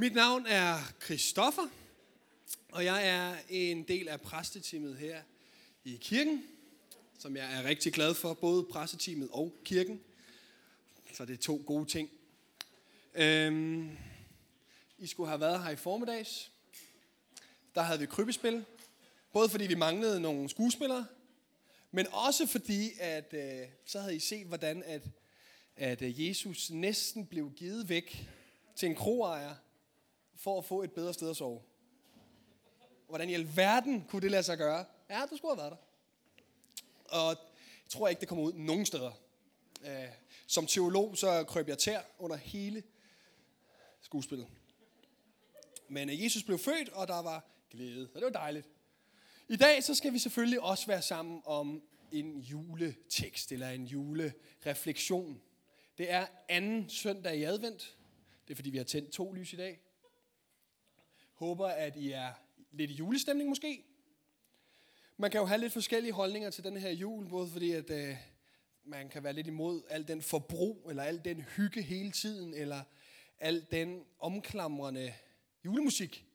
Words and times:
Mit 0.00 0.14
navn 0.14 0.46
er 0.46 0.78
Christoffer, 1.04 1.68
og 2.72 2.84
jeg 2.84 3.08
er 3.08 3.36
en 3.48 3.82
del 3.82 4.08
af 4.08 4.20
præsteteamet 4.20 4.96
her 4.96 5.22
i 5.84 5.98
kirken, 6.00 6.44
som 7.18 7.36
jeg 7.36 7.58
er 7.58 7.64
rigtig 7.64 7.92
glad 7.92 8.14
for, 8.14 8.34
både 8.34 8.64
præsteteamet 8.64 9.28
og 9.32 9.54
kirken. 9.64 10.00
Så 11.14 11.24
det 11.24 11.32
er 11.32 11.42
to 11.42 11.62
gode 11.66 11.86
ting. 11.86 12.10
Øhm, 13.14 13.96
I 14.98 15.06
skulle 15.06 15.28
have 15.28 15.40
været 15.40 15.62
her 15.62 15.70
i 15.70 15.76
formiddags. 15.76 16.50
Der 17.74 17.82
havde 17.82 18.00
vi 18.00 18.06
krybespil. 18.06 18.64
Både 19.32 19.48
fordi 19.48 19.66
vi 19.66 19.74
manglede 19.74 20.20
nogle 20.20 20.48
skuespillere, 20.48 21.06
men 21.90 22.06
også 22.12 22.46
fordi, 22.46 22.90
at 23.00 23.34
øh, 23.34 23.68
så 23.86 24.00
havde 24.00 24.16
I 24.16 24.20
set, 24.20 24.46
hvordan 24.46 24.82
at, 24.82 25.02
at 25.76 25.98
Jesus 26.00 26.70
næsten 26.70 27.26
blev 27.26 27.52
givet 27.56 27.88
væk 27.88 28.28
til 28.76 28.88
en 28.88 28.94
kroejer 28.94 29.54
for 30.38 30.58
at 30.58 30.64
få 30.64 30.82
et 30.82 30.92
bedre 30.92 31.14
sted 31.14 31.30
at 31.30 31.36
sove. 31.36 31.62
Hvordan 33.08 33.30
i 33.30 33.34
alverden 33.34 34.04
kunne 34.08 34.22
det 34.22 34.30
lade 34.30 34.42
sig 34.42 34.58
gøre? 34.58 34.84
Ja, 35.10 35.22
du 35.30 35.36
skulle 35.36 35.56
have 35.56 35.62
været 35.62 35.70
der. 35.70 35.88
Og 37.18 37.28
jeg 37.84 37.90
tror 37.90 38.08
ikke, 38.08 38.20
det 38.20 38.28
kommer 38.28 38.44
ud 38.44 38.52
nogen 38.52 38.86
steder. 38.86 39.12
Øh, 39.86 40.08
som 40.46 40.66
teolog, 40.66 41.18
så 41.18 41.44
krøb 41.44 41.68
jeg 41.68 41.78
tær 41.78 42.00
under 42.18 42.36
hele 42.36 42.82
skuespillet. 44.00 44.46
Men 45.88 46.10
øh, 46.10 46.24
Jesus 46.24 46.42
blev 46.42 46.58
født, 46.58 46.88
og 46.88 47.08
der 47.08 47.22
var 47.22 47.44
glæde, 47.70 48.08
og 48.14 48.20
det 48.20 48.24
var 48.24 48.30
dejligt. 48.30 48.68
I 49.48 49.56
dag 49.56 49.84
så 49.84 49.94
skal 49.94 50.12
vi 50.12 50.18
selvfølgelig 50.18 50.60
også 50.60 50.86
være 50.86 51.02
sammen 51.02 51.42
om 51.44 51.82
en 52.12 52.38
juletekst, 52.38 53.52
eller 53.52 53.68
en 53.68 53.84
julereflektion. 53.84 55.40
Det 55.98 56.10
er 56.12 56.26
anden 56.48 56.90
søndag 56.90 57.36
i 57.36 57.42
advent. 57.42 57.96
Det 58.48 58.54
er 58.54 58.56
fordi, 58.56 58.70
vi 58.70 58.78
har 58.78 58.84
tændt 58.84 59.10
to 59.10 59.32
lys 59.32 59.52
i 59.52 59.56
dag. 59.56 59.80
Håber, 61.38 61.66
at 61.68 61.96
I 61.96 62.10
er 62.10 62.32
lidt 62.72 62.90
i 62.90 62.94
julestemning 62.94 63.48
måske. 63.48 63.84
Man 65.16 65.30
kan 65.30 65.40
jo 65.40 65.46
have 65.46 65.60
lidt 65.60 65.72
forskellige 65.72 66.12
holdninger 66.12 66.50
til 66.50 66.64
den 66.64 66.76
her 66.76 66.90
jul, 66.90 67.28
både 67.28 67.48
fordi, 67.48 67.72
at 67.72 67.90
øh, 67.90 68.16
man 68.84 69.08
kan 69.08 69.24
være 69.24 69.32
lidt 69.32 69.46
imod 69.46 69.82
al 69.88 70.08
den 70.08 70.22
forbrug, 70.22 70.86
eller 70.90 71.02
al 71.02 71.24
den 71.24 71.40
hygge 71.40 71.82
hele 71.82 72.10
tiden, 72.10 72.54
eller 72.54 72.82
al 73.40 73.66
den 73.70 74.04
omklamrende 74.20 75.14
julemusik. 75.64 76.26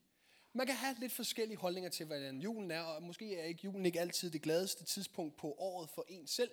Man 0.53 0.67
kan 0.67 0.75
have 0.75 0.95
lidt 0.99 1.11
forskellige 1.11 1.57
holdninger 1.57 1.89
til, 1.89 2.05
hvordan 2.05 2.41
julen 2.41 2.71
er, 2.71 2.81
og 2.81 3.03
måske 3.03 3.37
er 3.37 3.43
ikke 3.43 3.61
julen 3.63 3.85
ikke 3.85 4.01
altid 4.01 4.31
det 4.31 4.41
gladeste 4.41 4.83
tidspunkt 4.83 5.37
på 5.37 5.55
året 5.57 5.89
for 5.89 6.05
en 6.07 6.27
selv. 6.27 6.51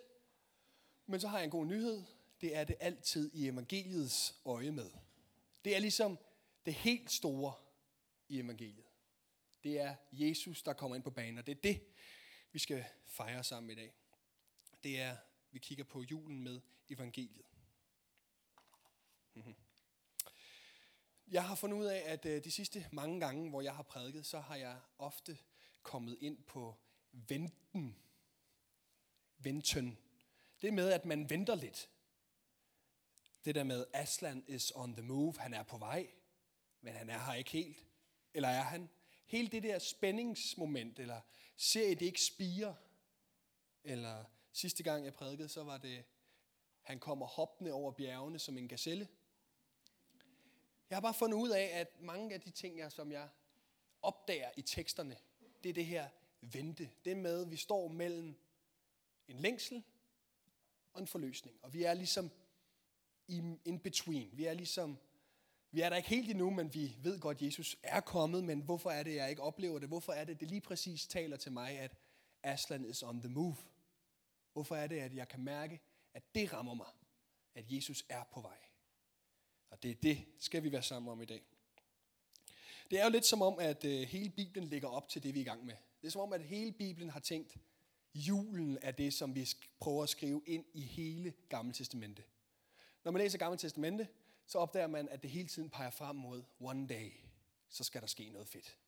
Men 1.07 1.20
så 1.20 1.29
har 1.29 1.39
jeg 1.39 1.45
en 1.45 1.51
god 1.51 1.67
nyhed. 1.67 2.03
Det 2.41 2.57
er 2.57 2.64
det 2.64 2.77
altid 2.81 3.31
i 3.35 3.48
evangeliets 3.48 4.35
øje 4.45 4.70
med. 4.70 4.91
Det 5.64 5.77
er 5.77 5.81
ligesom 5.81 6.19
det 6.67 6.75
helt 6.75 7.11
store 7.11 7.53
i 8.31 8.41
evangeliet. 8.41 8.86
Det 9.64 9.81
er 9.81 9.97
Jesus, 10.12 10.62
der 10.62 10.73
kommer 10.73 10.97
ind 10.97 11.05
på 11.05 11.11
banen, 11.11 11.39
og 11.39 11.47
det 11.47 11.56
er 11.56 11.61
det, 11.61 11.83
vi 12.53 12.59
skal 12.59 12.84
fejre 13.06 13.45
sammen 13.45 13.70
i 13.70 13.75
dag. 13.75 13.95
Det 14.83 15.00
er, 15.00 15.17
vi 15.50 15.59
kigger 15.59 15.84
på 15.84 16.03
julen 16.03 16.42
med 16.42 16.61
evangeliet. 16.89 17.47
Mhm. 19.34 19.55
Jeg 21.28 21.45
har 21.45 21.55
fundet 21.55 21.78
ud 21.78 21.84
af, 21.84 22.03
at 22.06 22.27
øh, 22.27 22.45
de 22.45 22.51
sidste 22.51 22.86
mange 22.92 23.20
gange, 23.20 23.51
hvor 23.51 23.61
jeg 23.61 23.77
har 23.77 23.83
prædiket, 23.83 24.27
så 24.27 24.41
har 24.41 24.56
jeg 24.56 24.81
ofte 24.98 25.39
kommet 25.83 26.19
ind 26.20 26.42
på 26.42 26.77
venten. 27.12 27.97
Venten. 29.39 29.98
Det 30.62 30.75
med, 30.75 30.92
at 30.92 31.05
man 31.05 31.31
venter 31.31 31.55
lidt. 31.55 31.91
Det 33.45 33.55
der 33.55 33.64
med, 33.64 33.86
Aslan 33.92 34.45
is 34.48 34.73
on 34.75 34.92
the 34.92 35.03
move, 35.03 35.34
han 35.39 35.55
er 35.55 35.62
på 35.62 35.78
vej, 35.78 36.11
men 36.81 36.95
han 36.95 37.11
er 37.11 37.19
her 37.19 37.34
ikke 37.34 37.51
helt. 37.51 37.89
Eller 38.34 38.48
er 38.48 38.62
han? 38.62 38.89
Hele 39.27 39.48
det 39.48 39.62
der 39.62 39.78
spændingsmoment, 39.78 40.98
eller 40.98 41.20
ser 41.56 41.89
I 41.89 41.95
det 41.95 42.06
ikke 42.06 42.23
spire? 42.23 42.77
Eller 43.84 44.25
sidste 44.52 44.83
gang 44.83 45.05
jeg 45.05 45.14
prædikede, 45.14 45.48
så 45.48 45.64
var 45.64 45.79
det, 45.79 46.05
han 46.80 46.98
kommer 46.98 47.27
hoppende 47.27 47.73
over 47.73 47.92
bjergene 47.92 48.39
som 48.39 48.58
en 48.58 48.68
gazelle. 48.68 49.08
Jeg 50.91 50.96
har 50.96 51.01
bare 51.01 51.14
fundet 51.14 51.39
ud 51.39 51.51
af, 51.51 51.70
at 51.73 52.01
mange 52.01 52.35
af 52.35 52.41
de 52.41 52.51
ting, 52.51 52.79
jeg, 52.79 52.92
som 52.92 53.13
jeg 53.13 53.29
opdager 54.02 54.51
i 54.57 54.62
teksterne, 54.62 55.17
det 55.62 55.68
er 55.68 55.73
det 55.73 55.86
her 55.86 56.08
vente. 56.41 56.91
Det 57.05 57.17
med, 57.17 57.42
at 57.42 57.51
vi 57.51 57.57
står 57.57 57.89
mellem 57.89 58.35
en 59.29 59.36
længsel 59.36 59.83
og 60.92 61.01
en 61.01 61.07
forløsning. 61.07 61.58
Og 61.62 61.73
vi 61.73 61.83
er 61.83 61.95
ligesom 61.95 62.30
in 63.64 63.80
between. 63.83 64.30
Vi 64.33 64.45
er 64.45 64.55
ligesom, 64.55 64.98
vi 65.73 65.81
er 65.81 65.89
der 65.89 65.97
ikke 65.97 66.08
helt 66.08 66.31
endnu, 66.31 66.51
men 66.51 66.75
vi 66.75 66.97
ved 67.03 67.20
godt, 67.20 67.36
at 67.36 67.42
Jesus 67.42 67.77
er 67.83 68.01
kommet, 68.01 68.45
men 68.45 68.61
hvorfor 68.61 68.91
er 68.91 69.03
det, 69.03 69.14
jeg 69.14 69.31
ikke 69.31 69.42
oplever 69.42 69.79
det? 69.79 69.89
Hvorfor 69.89 70.13
er 70.13 70.25
det, 70.25 70.41
det 70.41 70.48
lige 70.48 70.61
præcis 70.61 71.07
taler 71.07 71.36
til 71.36 71.53
mig, 71.53 71.79
at 71.79 71.97
Aslan 72.42 72.85
is 72.85 73.03
on 73.03 73.20
the 73.20 73.29
move? 73.29 73.57
Hvorfor 74.53 74.77
er 74.77 74.86
det, 74.86 75.01
at 75.01 75.14
jeg 75.14 75.29
kan 75.29 75.45
mærke, 75.45 75.80
at 76.14 76.35
det 76.35 76.53
rammer 76.53 76.75
mig, 76.75 76.86
at 77.55 77.64
Jesus 77.69 78.05
er 78.09 78.25
på 78.33 78.41
vej? 78.41 78.59
Og 79.70 79.83
det 79.83 79.91
er 79.91 79.95
det, 79.95 80.25
skal 80.39 80.63
vi 80.63 80.73
være 80.73 80.83
sammen 80.83 81.13
om 81.13 81.23
i 81.23 81.25
dag. 81.25 81.42
Det 82.91 83.01
er 83.01 83.05
jo 83.05 83.11
lidt 83.11 83.27
som 83.27 83.42
om, 83.42 83.59
at 83.59 83.85
øh, 83.85 84.01
hele 84.01 84.30
Bibelen 84.30 84.69
ligger 84.69 84.89
op 84.89 85.09
til 85.09 85.23
det, 85.23 85.35
vi 85.35 85.39
er 85.39 85.42
i 85.42 85.45
gang 85.45 85.64
med. 85.64 85.75
Det 86.01 86.07
er 86.07 86.11
som 86.11 86.20
om, 86.20 86.33
at 86.33 86.42
hele 86.42 86.73
Bibelen 86.73 87.11
har 87.11 87.20
tænkt, 87.20 87.57
julen 88.14 88.79
er 88.83 88.91
det, 88.91 89.14
som 89.14 89.35
vi 89.35 89.48
prøver 89.80 90.03
at 90.03 90.09
skrive 90.09 90.42
ind 90.47 90.64
i 90.75 90.80
hele 90.80 91.33
Gamle 91.48 91.73
Testamente. 91.73 92.23
Når 93.05 93.13
man 93.13 93.23
læser 93.23 93.39
Gamle 93.39 93.59
Testamente, 93.59 94.09
så 94.50 94.58
opdager 94.58 94.86
man, 94.86 95.08
at 95.08 95.22
det 95.22 95.30
hele 95.30 95.48
tiden 95.48 95.70
peger 95.70 95.90
frem 95.90 96.16
mod 96.16 96.42
one 96.61 96.86
day, 96.86 97.12
så 97.68 97.84
skal 97.84 98.00
der 98.00 98.06
ske 98.06 98.30
noget 98.30 98.48
fedt. 98.48 98.78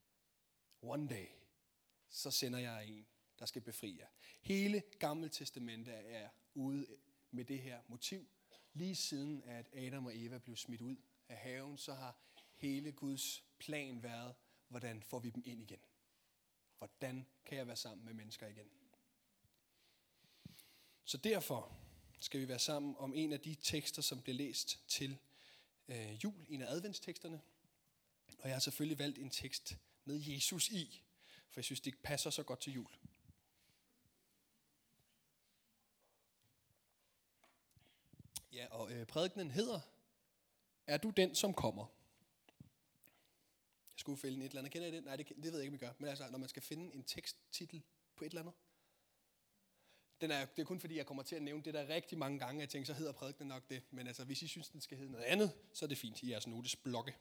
One 0.82 1.08
day, 1.08 1.26
så 2.08 2.30
sender 2.30 2.58
jeg 2.58 2.86
en, 2.86 3.06
der 3.38 3.46
skal 3.46 3.62
befri 3.62 3.98
jer. 3.98 4.06
Hele 4.40 4.82
Gamle 4.98 5.28
Testamente 5.28 5.90
er 5.90 6.28
ude 6.54 6.86
med 7.30 7.44
det 7.44 7.58
her 7.58 7.80
motiv, 7.88 8.28
Lige 8.72 8.96
siden 8.96 9.42
at 9.42 9.74
Adam 9.74 10.06
og 10.06 10.16
Eva 10.16 10.38
blev 10.38 10.56
smidt 10.56 10.80
ud 10.80 10.96
af 11.28 11.36
haven, 11.36 11.78
så 11.78 11.94
har 11.94 12.16
hele 12.54 12.92
Guds 12.92 13.44
plan 13.58 14.02
været, 14.02 14.34
hvordan 14.68 15.02
får 15.02 15.18
vi 15.18 15.30
dem 15.30 15.42
ind 15.46 15.62
igen? 15.62 15.80
Hvordan 16.78 17.26
kan 17.44 17.58
jeg 17.58 17.66
være 17.66 17.76
sammen 17.76 18.04
med 18.04 18.14
mennesker 18.14 18.46
igen? 18.46 18.66
Så 21.04 21.16
derfor 21.16 21.76
skal 22.20 22.40
vi 22.40 22.48
være 22.48 22.58
sammen 22.58 22.94
om 22.98 23.14
en 23.14 23.32
af 23.32 23.40
de 23.40 23.54
tekster, 23.54 24.02
som 24.02 24.22
bliver 24.22 24.36
læst 24.36 24.88
til 24.88 25.18
øh, 25.88 26.24
jul, 26.24 26.46
en 26.48 26.62
af 26.62 26.66
adventsteksterne. 26.66 27.40
Og 28.38 28.48
jeg 28.48 28.54
har 28.54 28.60
selvfølgelig 28.60 28.98
valgt 28.98 29.18
en 29.18 29.30
tekst 29.30 29.76
med 30.04 30.20
Jesus 30.26 30.68
i, 30.68 31.02
for 31.50 31.60
jeg 31.60 31.64
synes, 31.64 31.80
det 31.80 31.94
passer 32.02 32.30
så 32.30 32.42
godt 32.42 32.60
til 32.60 32.72
jul. 32.72 32.90
Ja, 38.52 38.66
og 38.70 38.92
øh, 38.92 39.06
prædikenen 39.06 39.50
hedder, 39.50 39.80
er 40.86 40.96
du 40.96 41.10
den, 41.10 41.34
som 41.34 41.54
kommer? 41.54 41.86
Jeg 43.92 43.98
skulle 43.98 44.18
finde 44.18 44.44
et 44.44 44.48
eller 44.48 44.60
andet. 44.60 44.72
Kender 44.72 44.88
I 44.88 44.90
det? 44.90 45.04
Nej, 45.04 45.16
det, 45.16 45.28
det 45.28 45.44
ved 45.44 45.52
jeg 45.52 45.62
ikke, 45.62 45.70
om 45.70 45.74
I 45.74 45.78
gør. 45.78 45.92
Men 45.98 46.08
altså, 46.08 46.30
når 46.30 46.38
man 46.38 46.48
skal 46.48 46.62
finde 46.62 46.94
en 46.94 47.04
teksttitel 47.04 47.82
på 48.16 48.24
et 48.24 48.28
eller 48.28 48.40
andet. 48.40 48.54
Den 50.22 50.30
er, 50.30 50.44
det 50.44 50.62
er 50.62 50.66
kun 50.66 50.80
fordi, 50.80 50.96
jeg 50.96 51.06
kommer 51.06 51.22
til 51.22 51.36
at 51.36 51.42
nævne 51.42 51.62
det 51.62 51.74
der 51.74 51.88
rigtig 51.88 52.18
mange 52.18 52.38
gange. 52.38 52.60
Jeg 52.60 52.68
tænker, 52.68 52.86
så 52.86 52.94
hedder 52.94 53.12
prædikenen 53.12 53.48
nok 53.48 53.68
det. 53.68 53.82
Men 53.90 54.06
altså, 54.06 54.24
hvis 54.24 54.42
I 54.42 54.48
synes, 54.48 54.68
den 54.68 54.80
skal 54.80 54.98
hedde 54.98 55.12
noget 55.12 55.24
andet, 55.24 55.52
så 55.72 55.84
er 55.84 55.88
det 55.88 55.98
fint 55.98 56.22
i 56.22 56.30
jeres 56.30 56.46
notes 56.46 56.76
blokke. 56.76 57.14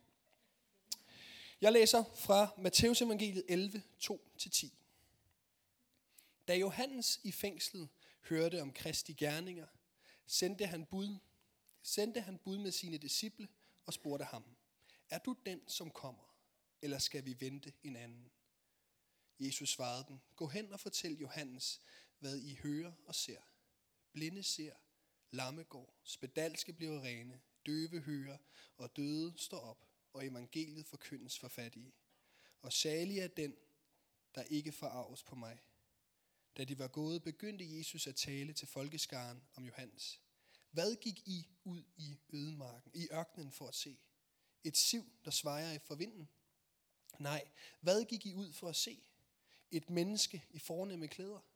Jeg 1.62 1.72
læser 1.72 2.04
fra 2.16 2.50
Matteus 2.58 3.02
evangeliet 3.02 3.46
11, 3.50 3.84
2-10. 4.04 4.70
Da 6.48 6.56
Johannes 6.56 7.20
i 7.24 7.32
fængslet 7.32 7.90
hørte 8.30 8.62
om 8.62 8.74
Kristi 8.74 9.14
gerninger, 9.14 9.68
sendte 10.26 10.66
han 10.66 10.86
bud, 10.86 11.18
sendte 11.82 12.22
han 12.22 12.38
bud 12.38 12.58
med 12.58 12.72
sine 12.72 12.98
disciple 12.98 13.48
og 13.86 13.94
spurgte 13.94 14.26
ham, 14.26 14.44
er 15.10 15.18
du 15.18 15.36
den, 15.46 15.62
som 15.68 15.92
kommer, 15.92 16.36
eller 16.82 17.00
skal 17.00 17.26
vi 17.26 17.36
vente 17.40 17.74
en 17.84 17.96
anden? 17.96 18.32
Jesus 19.40 19.70
svarede 19.70 20.06
dem, 20.08 20.20
gå 20.36 20.48
hen 20.48 20.74
og 20.74 20.80
fortæl 20.80 21.18
Johannes, 21.18 21.82
hvad 22.22 22.38
I 22.38 22.56
hører 22.56 22.92
og 23.06 23.16
ser. 23.16 23.42
Blinde 24.14 24.44
ser, 24.44 24.74
lamme 25.32 25.64
går, 25.64 26.00
spedalske 26.04 26.74
bliver 26.74 27.02
rene, 27.02 27.42
døve 27.66 28.00
hører, 28.00 28.38
og 28.78 28.96
døde 28.96 29.34
står 29.38 29.60
op, 29.60 29.88
og 30.14 30.26
evangeliet 30.26 30.86
forkyndes 30.86 31.40
for 31.40 31.48
fattige. 31.48 31.94
Og 32.62 32.74
salig 32.74 33.20
er 33.20 33.28
den, 33.28 33.56
der 34.36 34.44
ikke 34.44 34.72
forarves 34.72 35.24
på 35.24 35.36
mig. 35.36 35.60
Da 36.58 36.64
de 36.64 36.80
var 36.80 36.88
gået, 36.88 37.24
begyndte 37.24 37.78
Jesus 37.78 38.08
at 38.08 38.16
tale 38.16 38.54
til 38.54 38.68
folkeskaren 38.68 39.44
om 39.56 39.66
Johannes. 39.66 40.22
Hvad 40.72 40.96
gik 40.96 41.28
I 41.28 41.48
ud 41.64 41.84
i 41.98 42.18
ødemarken, 42.30 42.92
i 42.94 43.08
ørkenen 43.12 43.52
for 43.52 43.68
at 43.68 43.76
se? 43.76 43.98
Et 44.64 44.78
siv, 44.78 45.12
der 45.26 45.32
svejer 45.32 45.74
i 45.74 45.80
forvinden? 45.80 46.30
Nej, 47.20 47.48
hvad 47.80 48.06
gik 48.06 48.26
I 48.26 48.34
ud 48.34 48.54
for 48.54 48.70
at 48.70 48.76
se? 48.76 49.04
Et 49.72 49.90
menneske 49.90 50.46
i 50.50 50.60
fornemme 50.60 51.08
klæder? 51.08 51.51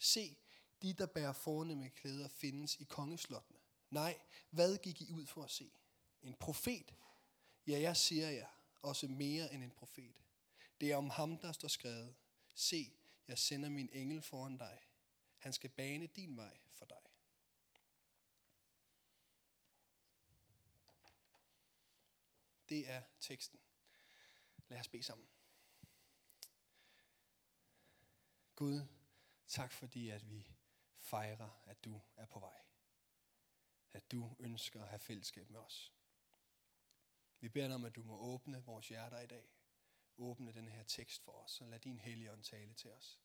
Se, 0.00 0.36
de, 0.82 0.92
der 0.92 1.06
bærer 1.06 1.32
fornemme 1.32 1.90
klæder, 1.90 2.28
findes 2.28 2.76
i 2.76 2.84
kongeslottene. 2.84 3.58
Nej, 3.90 4.20
hvad 4.50 4.78
gik 4.78 5.02
I 5.02 5.12
ud 5.12 5.26
for 5.26 5.42
at 5.42 5.50
se? 5.50 5.72
En 6.22 6.34
profet? 6.34 6.94
Ja, 7.66 7.80
jeg 7.80 7.96
siger 7.96 8.30
jer, 8.30 8.48
også 8.82 9.08
mere 9.08 9.54
end 9.54 9.64
en 9.64 9.70
profet. 9.70 10.14
Det 10.80 10.92
er 10.92 10.96
om 10.96 11.10
ham, 11.10 11.38
der 11.38 11.52
står 11.52 11.68
skrevet. 11.68 12.14
Se, 12.54 12.92
jeg 13.28 13.38
sender 13.38 13.68
min 13.68 13.88
engel 13.92 14.22
foran 14.22 14.56
dig. 14.56 14.78
Han 15.38 15.52
skal 15.52 15.70
bane 15.70 16.06
din 16.06 16.36
vej 16.36 16.58
for 16.72 16.84
dig. 16.84 17.02
Det 22.68 22.90
er 22.90 23.02
teksten. 23.20 23.60
Lad 24.68 24.80
os 24.80 24.88
bede 24.88 25.02
sammen. 25.02 25.28
Gud, 28.56 28.86
tak 29.50 29.72
fordi 29.72 30.08
at 30.08 30.30
vi 30.30 30.48
fejrer, 30.98 31.62
at 31.64 31.84
du 31.84 32.00
er 32.16 32.26
på 32.26 32.40
vej. 32.40 32.62
At 33.92 34.10
du 34.10 34.36
ønsker 34.38 34.82
at 34.82 34.88
have 34.88 34.98
fællesskab 34.98 35.50
med 35.50 35.60
os. 35.60 35.92
Vi 37.40 37.48
beder 37.48 37.66
dig 37.66 37.74
om, 37.74 37.84
at 37.84 37.96
du 37.96 38.02
må 38.02 38.18
åbne 38.18 38.64
vores 38.64 38.88
hjerter 38.88 39.20
i 39.20 39.26
dag. 39.26 39.50
Åbne 40.16 40.52
den 40.52 40.68
her 40.68 40.82
tekst 40.82 41.22
for 41.22 41.32
os, 41.32 41.60
og 41.60 41.68
lad 41.68 41.80
din 41.80 41.98
hellige 41.98 42.32
ånd 42.32 42.44
tale 42.44 42.74
til 42.74 42.90
os. 42.90 43.20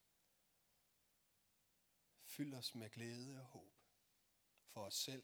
Fyld 2.23 2.53
os 2.53 2.75
med 2.75 2.89
glæde 2.89 3.39
og 3.39 3.45
håb 3.45 3.73
for 4.65 4.85
os 4.85 4.95
selv 4.95 5.23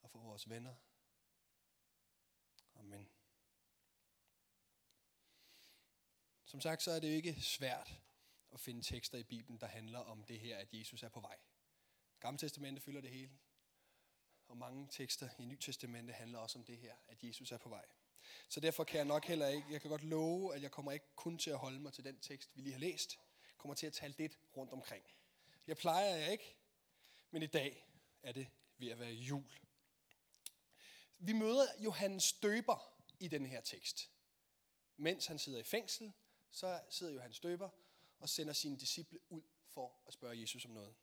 og 0.00 0.10
for 0.10 0.18
vores 0.18 0.48
venner. 0.48 0.74
Amen. 2.74 3.10
Som 6.44 6.60
sagt, 6.60 6.82
så 6.82 6.90
er 6.90 7.00
det 7.00 7.08
jo 7.08 7.14
ikke 7.14 7.42
svært 7.42 8.00
at 8.52 8.60
finde 8.60 8.82
tekster 8.82 9.18
i 9.18 9.22
Bibelen, 9.22 9.60
der 9.60 9.66
handler 9.66 9.98
om 9.98 10.24
det 10.24 10.40
her, 10.40 10.58
at 10.58 10.68
Jesus 10.74 11.02
er 11.02 11.08
på 11.08 11.20
vej. 11.20 11.38
Gamle 12.20 12.38
testamente 12.38 12.80
fylder 12.80 13.00
det 13.00 13.10
hele. 13.10 13.38
Og 14.48 14.56
mange 14.56 14.88
tekster 14.90 15.28
i 15.38 15.44
Nyt 15.44 15.60
Testamente 15.60 16.12
handler 16.12 16.38
også 16.38 16.58
om 16.58 16.64
det 16.64 16.78
her, 16.78 16.94
at 17.08 17.24
Jesus 17.24 17.52
er 17.52 17.58
på 17.58 17.68
vej. 17.68 17.84
Så 18.48 18.60
derfor 18.60 18.84
kan 18.84 18.96
jeg 18.96 19.04
nok 19.04 19.24
heller 19.24 19.48
ikke, 19.48 19.66
jeg 19.70 19.80
kan 19.80 19.90
godt 19.90 20.04
love, 20.04 20.54
at 20.54 20.62
jeg 20.62 20.70
kommer 20.70 20.92
ikke 20.92 21.06
kun 21.16 21.38
til 21.38 21.50
at 21.50 21.58
holde 21.58 21.80
mig 21.80 21.92
til 21.92 22.04
den 22.04 22.20
tekst, 22.20 22.56
vi 22.56 22.62
lige 22.62 22.72
har 22.72 22.80
læst. 22.80 23.18
Jeg 23.48 23.58
kommer 23.58 23.74
til 23.74 23.86
at 23.86 23.92
tale 23.92 24.14
lidt 24.18 24.38
rundt 24.56 24.72
omkring. 24.72 25.04
Jeg 25.66 25.76
plejer 25.76 26.16
jeg 26.16 26.32
ikke, 26.32 26.56
men 27.30 27.42
i 27.42 27.46
dag 27.46 27.86
er 28.22 28.32
det 28.32 28.48
ved 28.78 28.88
at 28.88 28.98
være 28.98 29.12
jul. 29.12 29.50
Vi 31.18 31.32
møder 31.32 31.66
Johannes 31.78 32.32
Døber 32.32 32.92
i 33.20 33.28
den 33.28 33.46
her 33.46 33.60
tekst. 33.60 34.10
Mens 34.96 35.26
han 35.26 35.38
sidder 35.38 35.58
i 35.58 35.62
fængsel, 35.62 36.12
så 36.50 36.80
sidder 36.90 37.12
Johannes 37.12 37.40
Døber 37.40 37.70
og 38.20 38.28
sender 38.28 38.52
sine 38.52 38.76
disciple 38.76 39.18
ud 39.32 39.42
for 39.66 40.02
at 40.06 40.12
spørge 40.12 40.40
Jesus 40.40 40.64
om 40.64 40.70
noget. 40.70 40.94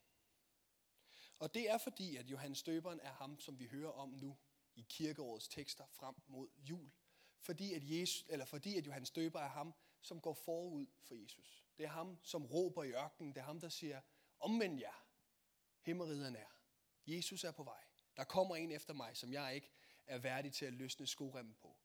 Og 1.39 1.53
det 1.53 1.69
er 1.69 1.77
fordi, 1.77 2.15
at 2.15 2.25
Johannes 2.25 2.63
Døberen 2.63 2.99
er 2.99 3.11
ham, 3.11 3.39
som 3.39 3.59
vi 3.59 3.65
hører 3.65 3.91
om 3.91 4.09
nu 4.09 4.37
i 4.75 4.85
kirkeårets 4.89 5.47
tekster 5.47 5.85
frem 5.87 6.15
mod 6.27 6.47
jul. 6.57 6.91
Fordi 7.39 7.73
at, 7.73 7.81
Jesus, 7.83 8.25
eller 8.29 8.45
fordi 8.45 8.77
at 8.77 8.85
Johannes 8.85 9.11
Døber 9.11 9.39
er 9.39 9.49
ham, 9.49 9.73
som 10.01 10.21
går 10.21 10.33
forud 10.33 10.87
for 11.01 11.15
Jesus. 11.15 11.65
Det 11.77 11.83
er 11.83 11.89
ham, 11.89 12.19
som 12.23 12.45
råber 12.45 12.83
i 12.83 12.91
ørkenen. 12.91 13.33
Det 13.33 13.41
er 13.41 13.45
ham, 13.45 13.59
der 13.59 13.69
siger, 13.69 14.01
omvend 14.39 14.79
jer. 14.79 15.05
Himmeriden 15.81 16.35
er 16.35 16.49
Jesus 17.07 17.43
er 17.43 17.51
på 17.51 17.63
vej. 17.63 17.83
Der 18.17 18.23
kommer 18.23 18.55
en 18.55 18.71
efter 18.71 18.93
mig, 18.93 19.17
som 19.17 19.33
jeg 19.33 19.55
ikke 19.55 19.71
er 20.05 20.17
værdig 20.17 20.53
til 20.53 20.65
at 20.65 20.73
løsne 20.73 21.07
skoremmen 21.07 21.55
på. 21.55 21.77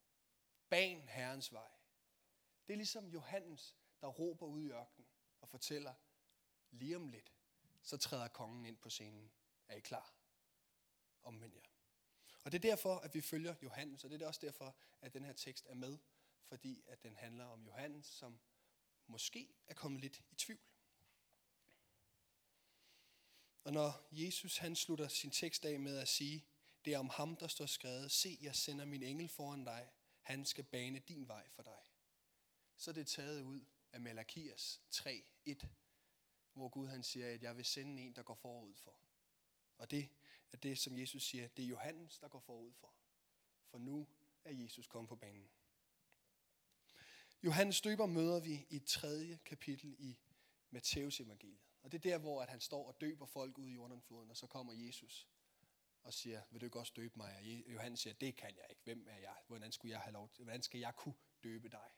Ban 0.69 1.09
Herrens 1.09 1.53
vej. 1.53 1.71
Det 2.67 2.73
er 2.73 2.77
ligesom 2.77 3.09
Johannes, 3.09 3.77
der 4.01 4.07
råber 4.07 4.47
ud 4.47 4.63
i 4.63 4.69
ørkenen 4.69 5.12
og 5.43 5.49
fortæller, 5.49 5.95
lige 6.71 6.97
om 6.97 7.09
lidt, 7.09 7.33
så 7.83 7.97
træder 7.97 8.29
kongen 8.29 8.67
ind 8.67 8.77
på 8.77 8.91
scenen. 8.91 9.31
Er 9.69 9.77
I 9.77 9.81
klar? 9.81 10.15
Omvend 11.23 11.55
jer. 11.55 11.63
Og 12.45 12.53
det 12.53 12.65
er 12.65 12.71
derfor, 12.71 12.99
at 12.99 13.15
vi 13.15 13.21
følger 13.21 13.55
Johannes, 13.63 14.05
og 14.05 14.11
det 14.11 14.23
er 14.23 14.27
også 14.27 14.41
derfor, 14.41 14.77
at 15.01 15.15
den 15.15 15.25
her 15.25 15.33
tekst 15.33 15.67
er 15.69 15.75
med, 15.75 15.99
fordi 16.45 16.83
at 16.87 17.03
den 17.03 17.17
handler 17.17 17.45
om 17.45 17.65
Johannes, 17.65 18.07
som 18.07 18.41
måske 19.07 19.55
er 19.67 19.75
kommet 19.75 20.01
lidt 20.01 20.23
i 20.31 20.35
tvivl. 20.35 20.61
Og 23.65 23.73
når 23.73 24.09
Jesus 24.13 24.57
han 24.57 24.77
slutter 24.77 25.09
sin 25.09 25.31
tekst 25.31 25.65
af 25.65 25.81
med 25.81 25.99
at 25.99 26.09
sige, 26.09 26.45
det 26.85 26.95
er 26.95 26.99
om 26.99 27.09
ham, 27.09 27.37
der 27.37 27.49
står 27.49 27.67
skrevet, 27.67 28.13
se, 28.13 28.39
jeg 28.43 28.57
sender 28.57 28.85
min 28.85 29.03
engel 29.03 29.29
foran 29.29 29.65
dig, 29.65 29.91
han 30.21 30.45
skal 30.45 30.65
bane 30.65 30.99
din 30.99 31.29
vej 31.29 31.49
for 31.49 31.63
dig. 31.63 31.79
Så 32.77 32.91
er 32.91 32.95
det 32.95 33.07
taget 33.07 33.43
ud 33.43 33.65
af 33.93 34.01
Malakias 34.01 34.81
3.1, 34.95 35.67
hvor 36.53 36.69
Gud 36.69 36.87
han 36.87 37.03
siger, 37.03 37.35
at 37.35 37.43
jeg 37.43 37.57
vil 37.57 37.65
sende 37.65 38.03
en, 38.03 38.13
der 38.13 38.23
går 38.23 38.35
forud 38.35 38.75
for. 38.75 38.97
Og 39.79 39.91
det 39.91 40.09
er 40.53 40.57
det, 40.57 40.79
som 40.79 40.99
Jesus 40.99 41.23
siger, 41.23 41.49
det 41.49 41.63
er 41.63 41.67
Johannes, 41.67 42.19
der 42.19 42.29
går 42.29 42.41
forud 42.41 42.73
for. 42.73 42.95
For 43.71 43.79
nu 43.79 44.09
er 44.45 44.53
Jesus 44.53 44.87
kommet 44.87 45.09
på 45.09 45.17
banen. 45.17 45.51
Johannes 47.43 47.81
døber 47.81 48.07
møder 48.07 48.41
vi 48.41 48.67
i 48.71 48.79
tredje 48.79 49.39
kapitel 49.45 49.97
i 49.99 50.19
Matteus 50.71 51.21
evangeliet. 51.21 51.61
Og 51.83 51.93
det 51.93 51.99
er 51.99 52.11
der, 52.11 52.19
hvor 52.19 52.43
at 52.43 52.49
han 52.49 52.61
står 52.61 52.87
og 52.89 53.01
døber 53.01 53.27
folk 53.27 53.59
ud 53.59 53.69
i 53.69 53.73
Jordanfloden, 53.73 54.31
og 54.31 54.37
så 54.37 54.47
kommer 54.47 54.73
Jesus 54.73 55.29
og 56.03 56.15
siger, 56.15 56.43
vil 56.51 56.61
du 56.61 56.67
ikke 56.67 56.79
også 56.79 56.93
døbe 56.97 57.17
mig? 57.17 57.37
Og 57.37 57.45
Johannes 57.47 58.01
siger, 58.01 58.15
det 58.15 58.37
kan 58.37 58.57
jeg 58.57 58.67
ikke. 58.71 58.83
Hvem 58.85 59.07
er 59.11 59.19
jeg? 59.19 59.37
Hvordan, 59.47 59.73
skulle 59.73 59.93
jeg 59.93 60.01
have 60.01 60.13
lov 60.13 60.31
til? 60.31 60.45
Hvordan 60.45 60.63
skal 60.63 60.81
jeg 60.81 60.97
kunne 60.97 61.15
døbe 61.45 61.69
dig? 61.69 61.91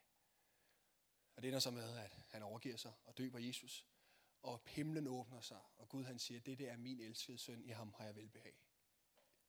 Og 1.35 1.41
det 1.41 1.47
ender 1.47 1.59
så 1.59 1.71
med, 1.71 1.97
at 1.97 2.17
han 2.29 2.43
overgiver 2.43 2.77
sig 2.77 2.93
og 3.05 3.17
døber 3.17 3.39
Jesus 3.39 3.85
og 4.45 4.61
himlen 4.65 5.07
åbner 5.07 5.41
sig, 5.41 5.61
og 5.77 5.89
Gud 5.89 6.03
han 6.03 6.19
siger, 6.19 6.39
det 6.39 6.61
er 6.61 6.77
min 6.77 6.99
elskede 6.99 7.37
søn, 7.37 7.63
i 7.63 7.69
ham 7.69 7.93
har 7.97 8.05
jeg 8.05 8.15
velbehag. 8.15 8.55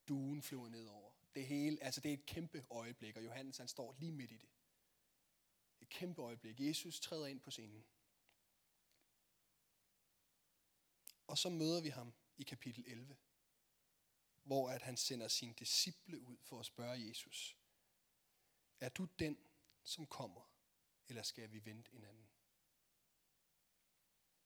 Duen 0.07 0.41
flyver 0.41 0.69
nedover. 0.69 1.11
Det 1.35 1.47
hele, 1.47 1.83
altså 1.83 2.01
det 2.01 2.09
er 2.09 2.13
et 2.13 2.25
kæmpe 2.25 2.65
øjeblik, 2.69 3.17
og 3.17 3.25
Johannes 3.25 3.57
han 3.57 3.67
står 3.67 3.95
lige 3.99 4.11
midt 4.11 4.31
i 4.31 4.37
det. 4.37 4.49
Et 5.81 5.89
kæmpe 5.89 6.21
øjeblik. 6.21 6.59
Jesus 6.59 6.99
træder 6.99 7.27
ind 7.27 7.39
på 7.39 7.51
scenen. 7.51 7.85
Og 11.27 11.37
så 11.37 11.49
møder 11.49 11.81
vi 11.81 11.89
ham 11.89 12.13
i 12.37 12.43
kapitel 12.43 12.83
11, 12.87 13.17
hvor 14.43 14.69
at 14.69 14.81
han 14.81 14.97
sender 14.97 15.27
sine 15.27 15.53
disciple 15.53 16.19
ud 16.19 16.37
for 16.41 16.59
at 16.59 16.65
spørge 16.65 17.07
Jesus, 17.07 17.57
er 18.79 18.89
du 18.89 19.05
den, 19.19 19.37
som 19.83 20.07
kommer, 20.07 20.56
eller 21.07 21.23
skal 21.23 21.51
vi 21.51 21.65
vente 21.65 21.93
en 21.93 22.03
anden? 22.03 22.29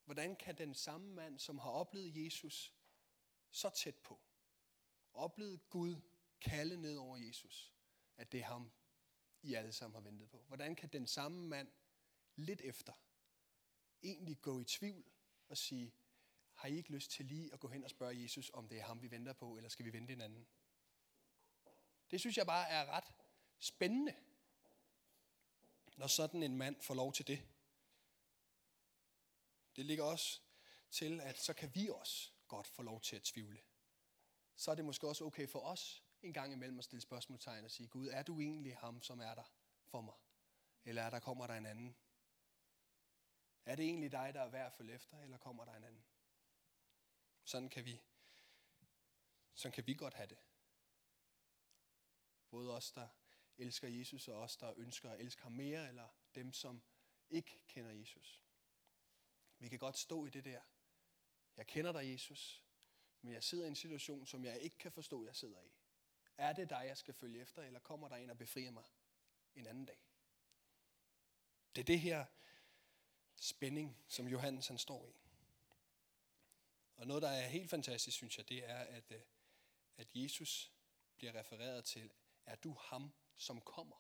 Hvordan 0.06 0.36
kan 0.36 0.58
den 0.58 0.74
samme 0.74 1.14
mand, 1.14 1.40
som 1.40 1.58
har 1.58 1.70
oplevet 1.70 2.26
Jesus 2.26 2.74
så 3.50 3.70
tæt 3.70 3.96
på, 3.96 4.20
oplevet 5.14 5.70
Gud 5.70 5.96
kalde 6.42 6.78
ned 6.78 6.98
over 6.98 7.18
Jesus, 7.18 7.74
at 8.18 8.32
det 8.32 8.40
er 8.40 8.46
ham, 8.46 8.72
I 9.42 9.54
alle 9.54 9.72
sammen 9.72 9.96
har 9.96 10.02
ventet 10.02 10.30
på? 10.30 10.44
Hvordan 10.48 10.76
kan 10.76 10.90
den 10.90 11.08
samme 11.08 11.48
mand 11.48 11.72
lidt 12.36 12.62
efter 12.62 12.94
egentlig 14.04 14.42
gå 14.42 14.60
i 14.60 14.64
tvivl 14.64 15.12
og 15.48 15.58
sige, 15.58 15.94
har 16.54 16.68
I 16.68 16.76
ikke 16.76 16.92
lyst 16.92 17.12
til 17.12 17.26
lige 17.26 17.54
at 17.54 17.60
gå 17.60 17.68
hen 17.68 17.84
og 17.84 17.90
spørge 17.90 18.22
Jesus, 18.22 18.52
om 18.54 18.70
det 18.70 18.80
er 18.80 18.84
ham, 18.84 19.02
vi 19.02 19.12
venter 19.12 19.34
på, 19.34 19.58
eller 19.58 19.70
skal 19.70 19.86
vi 19.86 19.94
vente 19.94 20.14
en 20.14 20.22
anden? 20.22 20.48
Det 22.12 22.20
synes 22.20 22.38
jeg 22.38 22.46
bare 22.46 22.70
er 22.70 22.86
ret 22.86 23.14
spændende, 23.60 24.16
når 26.02 26.08
sådan 26.08 26.44
en 26.44 26.58
mand 26.58 26.82
får 26.82 26.94
lov 26.94 27.14
til 27.14 27.28
det. 27.28 27.48
Det 29.76 29.86
ligger 29.86 30.04
også 30.04 30.42
til, 30.92 31.22
at 31.22 31.40
så 31.40 31.54
kan 31.54 31.76
vi 31.76 31.90
også 31.90 32.32
godt 32.48 32.68
få 32.68 32.82
lov 32.82 33.02
til 33.02 33.16
at 33.16 33.24
tvivle. 33.24 33.62
Så 34.56 34.72
er 34.72 34.76
det 34.76 34.86
måske 34.86 35.08
også 35.08 35.26
okay 35.26 35.48
for 35.48 35.60
os 35.60 36.04
en 36.22 36.34
gang 36.34 36.54
imellem 36.54 36.80
at 36.80 36.84
stille 36.84 37.02
spørgsmålstegn 37.02 37.66
og 37.66 37.72
sige, 37.72 37.88
Gud, 37.88 38.08
er 38.08 38.24
du 38.24 38.40
egentlig 38.40 38.78
ham, 38.78 39.02
som 39.02 39.20
er 39.20 39.36
der 39.36 39.54
for 39.86 40.02
mig? 40.02 40.14
Eller 40.86 41.02
er 41.02 41.10
der 41.10 41.20
kommer 41.20 41.48
der 41.48 41.54
en 41.54 41.66
anden? 41.66 41.96
Er 43.66 43.76
det 43.76 43.86
egentlig 43.86 44.12
dig, 44.12 44.34
der 44.34 44.42
er 44.42 44.50
værd 44.50 44.66
at 44.66 44.74
følge 44.74 44.94
efter, 44.94 45.18
eller 45.18 45.38
kommer 45.38 45.66
der 45.66 45.74
en 45.74 45.84
anden? 45.84 46.06
Sådan 47.44 47.70
kan 47.70 47.86
vi, 47.86 48.02
sådan 49.54 49.74
kan 49.74 49.88
vi 49.88 49.94
godt 49.94 50.14
have 50.14 50.28
det. 50.28 50.38
Både 52.50 52.76
os, 52.76 52.92
der 52.92 53.08
elsker 53.58 53.88
Jesus, 53.88 54.28
og 54.28 54.40
os, 54.40 54.58
der 54.58 54.74
ønsker 54.78 55.12
at 55.12 55.20
elske 55.20 55.42
ham 55.42 55.52
mere, 55.52 55.90
eller 55.90 56.08
dem, 56.36 56.54
som 56.54 56.82
ikke 57.30 57.60
kender 57.68 57.92
Jesus. 57.92 58.42
Vi 59.60 59.70
kan 59.70 59.80
godt 59.80 59.98
stå 59.98 60.26
i 60.26 60.30
det 60.30 60.46
der. 60.46 60.62
Jeg 61.58 61.68
kender 61.68 61.92
dig, 61.92 62.12
Jesus, 62.12 62.64
men 63.22 63.34
jeg 63.34 63.44
sidder 63.44 63.66
i 63.66 63.68
en 63.68 63.76
situation, 63.76 64.28
som 64.28 64.46
jeg 64.46 64.60
ikke 64.60 64.78
kan 64.78 64.92
forstå, 64.92 65.26
jeg 65.26 65.36
sidder 65.36 65.62
i. 65.62 65.72
Er 66.38 66.54
det 66.54 66.70
dig, 66.70 66.84
jeg 66.88 66.98
skal 66.98 67.14
følge 67.14 67.42
efter, 67.42 67.64
eller 67.64 67.80
kommer 67.80 68.10
der 68.10 68.16
en 68.16 68.30
og 68.30 68.38
befrier 68.38 68.72
mig 68.72 68.84
en 69.56 69.68
anden 69.68 69.86
dag? 69.86 70.00
Det 71.76 71.82
er 71.82 71.86
det 71.86 72.00
her 72.00 72.26
spænding, 73.36 73.98
som 74.08 74.28
Johannes 74.28 74.68
han 74.68 74.78
står 74.78 75.08
i. 75.08 75.14
Og 76.96 77.08
noget, 77.08 77.24
der 77.24 77.30
er 77.30 77.48
helt 77.48 77.70
fantastisk, 77.70 78.18
synes 78.18 78.38
jeg, 78.38 78.50
det 78.50 78.70
er, 78.70 78.80
at, 78.80 79.12
øh, 79.12 79.22
at 79.98 80.08
Jesus 80.16 80.72
bliver 81.18 81.36
refereret 81.36 81.86
til, 81.86 82.12
er 82.46 82.56
du 82.56 82.74
ham, 82.74 83.14
som 83.42 83.62
kommer? 83.62 83.96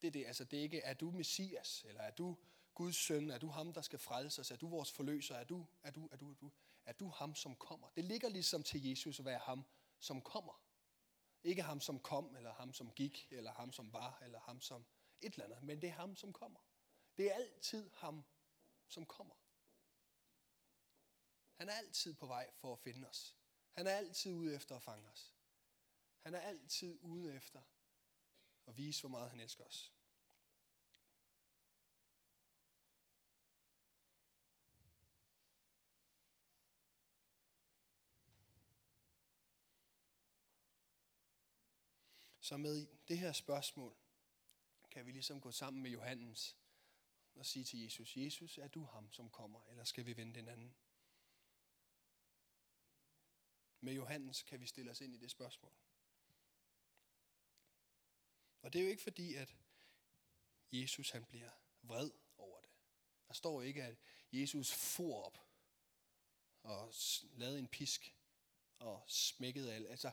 Det 0.00 0.06
er 0.06 0.12
det, 0.12 0.26
altså 0.26 0.44
det 0.44 0.58
er 0.58 0.62
ikke, 0.62 0.80
er 0.80 0.94
du 0.94 1.10
Messias, 1.10 1.84
eller 1.84 2.00
er 2.00 2.10
du 2.10 2.36
Guds 2.74 2.96
søn? 2.96 3.30
Er 3.30 3.38
du 3.38 3.48
ham, 3.48 3.72
der 3.72 3.80
skal 3.80 3.98
frelse 3.98 4.40
os? 4.40 4.50
Er 4.50 4.56
du 4.56 4.68
vores 4.68 4.92
forløser? 4.92 5.34
Er 5.34 5.44
du, 5.44 5.66
er 5.82 5.90
du, 5.90 6.08
er 6.12 6.16
du, 6.16 6.30
er 6.30 6.34
du, 6.34 6.50
er 6.84 6.92
du 6.92 7.08
ham, 7.08 7.34
som 7.34 7.56
kommer? 7.56 7.90
Det 7.90 8.04
ligger 8.04 8.28
ligesom 8.28 8.62
til 8.62 8.88
Jesus 8.88 9.18
at 9.18 9.24
være 9.24 9.38
ham, 9.38 9.64
som 9.98 10.22
kommer. 10.22 10.60
Ikke 11.44 11.62
ham, 11.62 11.80
som 11.80 12.00
kom, 12.00 12.36
eller 12.36 12.52
ham, 12.52 12.72
som 12.72 12.90
gik, 12.90 13.28
eller 13.30 13.52
ham, 13.52 13.72
som 13.72 13.92
var, 13.92 14.18
eller 14.22 14.40
ham, 14.40 14.60
som 14.60 14.86
et 15.20 15.32
eller 15.32 15.44
andet. 15.44 15.62
Men 15.62 15.82
det 15.82 15.88
er 15.88 15.92
ham, 15.92 16.16
som 16.16 16.32
kommer. 16.32 16.60
Det 17.16 17.30
er 17.30 17.34
altid 17.34 17.90
ham, 17.94 18.24
som 18.88 19.06
kommer. 19.06 19.34
Han 21.54 21.68
er 21.68 21.72
altid 21.72 22.14
på 22.14 22.26
vej 22.26 22.50
for 22.54 22.72
at 22.72 22.78
finde 22.78 23.08
os. 23.08 23.36
Han 23.72 23.86
er 23.86 23.90
altid 23.90 24.34
ude 24.34 24.54
efter 24.54 24.76
at 24.76 24.82
fange 24.82 25.08
os. 25.08 25.33
Han 26.24 26.34
er 26.34 26.40
altid 26.40 26.98
ude 27.02 27.34
efter 27.36 27.62
at 28.66 28.76
vise, 28.76 29.02
hvor 29.02 29.08
meget 29.08 29.30
han 29.30 29.40
elsker 29.40 29.64
os. 29.64 29.92
Så 42.40 42.56
med 42.56 42.86
det 43.08 43.18
her 43.18 43.32
spørgsmål 43.32 43.96
kan 44.90 45.06
vi 45.06 45.12
ligesom 45.12 45.40
gå 45.40 45.50
sammen 45.50 45.82
med 45.82 45.90
Johannes 45.90 46.56
og 47.34 47.46
sige 47.46 47.64
til 47.64 47.82
Jesus, 47.82 48.16
Jesus, 48.16 48.58
er 48.58 48.68
du 48.68 48.84
ham, 48.84 49.12
som 49.12 49.30
kommer, 49.30 49.64
eller 49.70 49.84
skal 49.84 50.06
vi 50.06 50.16
vende 50.16 50.34
den 50.34 50.48
anden? 50.48 50.74
Med 53.80 53.92
Johannes 53.92 54.42
kan 54.42 54.60
vi 54.60 54.66
stille 54.66 54.90
os 54.90 55.00
ind 55.00 55.14
i 55.14 55.18
det 55.18 55.30
spørgsmål. 55.30 55.72
Og 58.64 58.72
det 58.72 58.78
er 58.78 58.82
jo 58.84 58.90
ikke 58.90 59.02
fordi, 59.02 59.34
at 59.34 59.56
Jesus 60.72 61.10
han 61.10 61.24
bliver 61.24 61.50
vred 61.82 62.10
over 62.38 62.60
det. 62.60 62.70
Der 63.28 63.34
står 63.34 63.62
ikke, 63.62 63.82
at 63.82 63.96
Jesus 64.32 64.72
for 64.72 65.24
op 65.24 65.38
og 66.62 66.94
lavede 67.32 67.58
en 67.58 67.68
pisk 67.68 68.16
og 68.78 69.02
smækkede 69.06 69.74
alt. 69.74 69.88
Altså, 69.88 70.10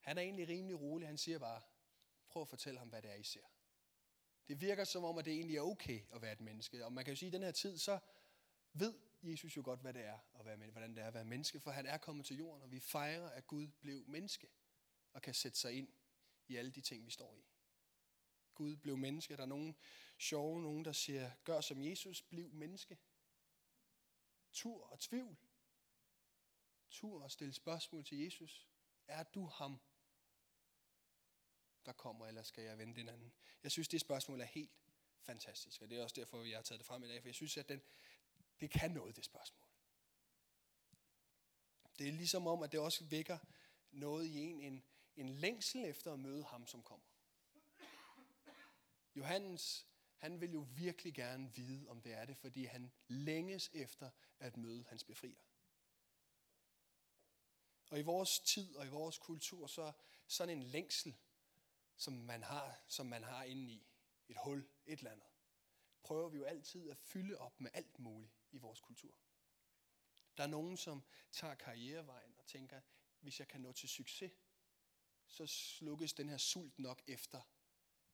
han 0.00 0.18
er 0.18 0.22
egentlig 0.22 0.48
rimelig 0.48 0.80
rolig. 0.80 1.08
Han 1.08 1.18
siger 1.18 1.38
bare, 1.38 1.62
prøv 2.28 2.42
at 2.42 2.48
fortælle 2.48 2.78
ham, 2.78 2.88
hvad 2.88 3.02
det 3.02 3.10
er, 3.10 3.14
I 3.14 3.22
ser. 3.22 3.46
Det 4.48 4.60
virker 4.60 4.84
som 4.84 5.04
om, 5.04 5.18
at 5.18 5.24
det 5.24 5.32
egentlig 5.32 5.56
er 5.56 5.62
okay 5.62 6.02
at 6.12 6.22
være 6.22 6.32
et 6.32 6.40
menneske. 6.40 6.84
Og 6.84 6.92
man 6.92 7.04
kan 7.04 7.12
jo 7.12 7.16
sige, 7.16 7.26
at 7.26 7.32
i 7.32 7.36
den 7.36 7.42
her 7.42 7.52
tid, 7.52 7.78
så 7.78 7.98
ved 8.72 8.94
Jesus 9.22 9.56
jo 9.56 9.62
godt, 9.64 9.80
hvad 9.80 9.94
det 9.94 10.04
er 10.04 10.18
at 10.38 10.44
være, 10.44 10.56
hvordan 10.56 10.94
det 10.94 11.02
er 11.02 11.06
at 11.06 11.14
være 11.14 11.24
menneske, 11.24 11.60
for 11.60 11.70
han 11.70 11.86
er 11.86 11.98
kommet 11.98 12.26
til 12.26 12.36
jorden, 12.36 12.62
og 12.62 12.70
vi 12.70 12.80
fejrer, 12.80 13.28
at 13.30 13.46
Gud 13.46 13.68
blev 13.68 14.04
menneske 14.08 14.48
og 15.12 15.22
kan 15.22 15.34
sætte 15.34 15.58
sig 15.58 15.72
ind 15.72 15.88
i 16.48 16.56
alle 16.56 16.70
de 16.70 16.80
ting, 16.80 17.06
vi 17.06 17.10
står 17.10 17.34
i. 17.34 17.55
Gud 18.56 18.76
blev 18.76 18.96
menneske. 18.96 19.36
Der 19.36 19.42
er 19.42 19.46
nogen 19.46 19.76
sjove, 20.18 20.62
nogen 20.62 20.84
der 20.84 20.92
siger, 20.92 21.30
gør 21.44 21.60
som 21.60 21.82
Jesus, 21.82 22.22
bliv 22.22 22.52
menneske. 22.52 22.98
Tur 24.52 24.86
og 24.86 25.00
tvivl. 25.00 25.36
Tur 26.90 27.22
og 27.22 27.30
stille 27.30 27.54
spørgsmål 27.54 28.04
til 28.04 28.18
Jesus. 28.18 28.66
Er 29.06 29.22
du 29.22 29.46
ham, 29.46 29.80
der 31.86 31.92
kommer, 31.92 32.26
eller 32.26 32.42
skal 32.42 32.64
jeg 32.64 32.78
vende 32.78 32.94
den 32.94 33.08
anden? 33.08 33.32
Jeg 33.62 33.72
synes, 33.72 33.88
det 33.88 34.00
spørgsmål 34.00 34.40
er 34.40 34.44
helt 34.44 34.70
fantastisk, 35.20 35.82
og 35.82 35.90
det 35.90 35.98
er 35.98 36.02
også 36.02 36.14
derfor, 36.20 36.44
jeg 36.44 36.56
har 36.56 36.62
taget 36.62 36.78
det 36.78 36.86
frem 36.86 37.04
i 37.04 37.08
dag, 37.08 37.22
for 37.22 37.28
jeg 37.28 37.34
synes, 37.34 37.56
at 37.56 37.68
den, 37.68 37.82
det 38.60 38.70
kan 38.70 38.90
noget, 38.90 39.16
det 39.16 39.24
spørgsmål. 39.24 39.68
Det 41.98 42.08
er 42.08 42.12
ligesom 42.12 42.46
om, 42.46 42.62
at 42.62 42.72
det 42.72 42.80
også 42.80 43.04
vækker 43.04 43.38
noget 43.90 44.26
i 44.26 44.36
en, 44.36 44.60
en, 44.60 44.84
en 45.16 45.28
længsel 45.28 45.84
efter 45.84 46.12
at 46.12 46.18
møde 46.18 46.44
ham, 46.44 46.66
som 46.66 46.82
kommer. 46.82 47.06
Johannes, 49.16 49.86
han 50.16 50.40
vil 50.40 50.52
jo 50.52 50.66
virkelig 50.70 51.14
gerne 51.14 51.54
vide, 51.54 51.88
om 51.88 52.00
det 52.00 52.12
er 52.12 52.24
det, 52.24 52.36
fordi 52.36 52.64
han 52.64 52.92
længes 53.08 53.70
efter 53.72 54.10
at 54.38 54.56
møde 54.56 54.84
hans 54.88 55.04
befrier. 55.04 55.40
Og 57.90 57.98
i 57.98 58.02
vores 58.02 58.38
tid 58.38 58.76
og 58.76 58.86
i 58.86 58.88
vores 58.88 59.18
kultur, 59.18 59.66
så 59.66 59.92
sådan 60.26 60.58
en 60.58 60.62
længsel, 60.62 61.16
som 61.96 62.12
man 62.12 62.42
har, 62.42 62.84
som 62.86 63.06
man 63.06 63.24
har 63.24 63.44
inde 63.44 63.72
i, 63.72 63.86
et 64.28 64.36
hul, 64.44 64.68
et 64.86 64.98
eller 64.98 65.10
andet, 65.10 65.26
prøver 66.02 66.28
vi 66.28 66.38
jo 66.38 66.44
altid 66.44 66.90
at 66.90 66.98
fylde 66.98 67.38
op 67.38 67.60
med 67.60 67.70
alt 67.74 67.98
muligt 67.98 68.32
i 68.50 68.58
vores 68.58 68.80
kultur. 68.80 69.14
Der 70.36 70.42
er 70.42 70.46
nogen, 70.46 70.76
som 70.76 71.02
tager 71.32 71.54
karrierevejen 71.54 72.34
og 72.38 72.46
tænker, 72.46 72.80
hvis 73.20 73.38
jeg 73.38 73.48
kan 73.48 73.60
nå 73.60 73.72
til 73.72 73.88
succes, 73.88 74.32
så 75.26 75.46
slukkes 75.46 76.12
den 76.12 76.28
her 76.28 76.38
sult 76.38 76.78
nok 76.78 77.02
efter 77.06 77.42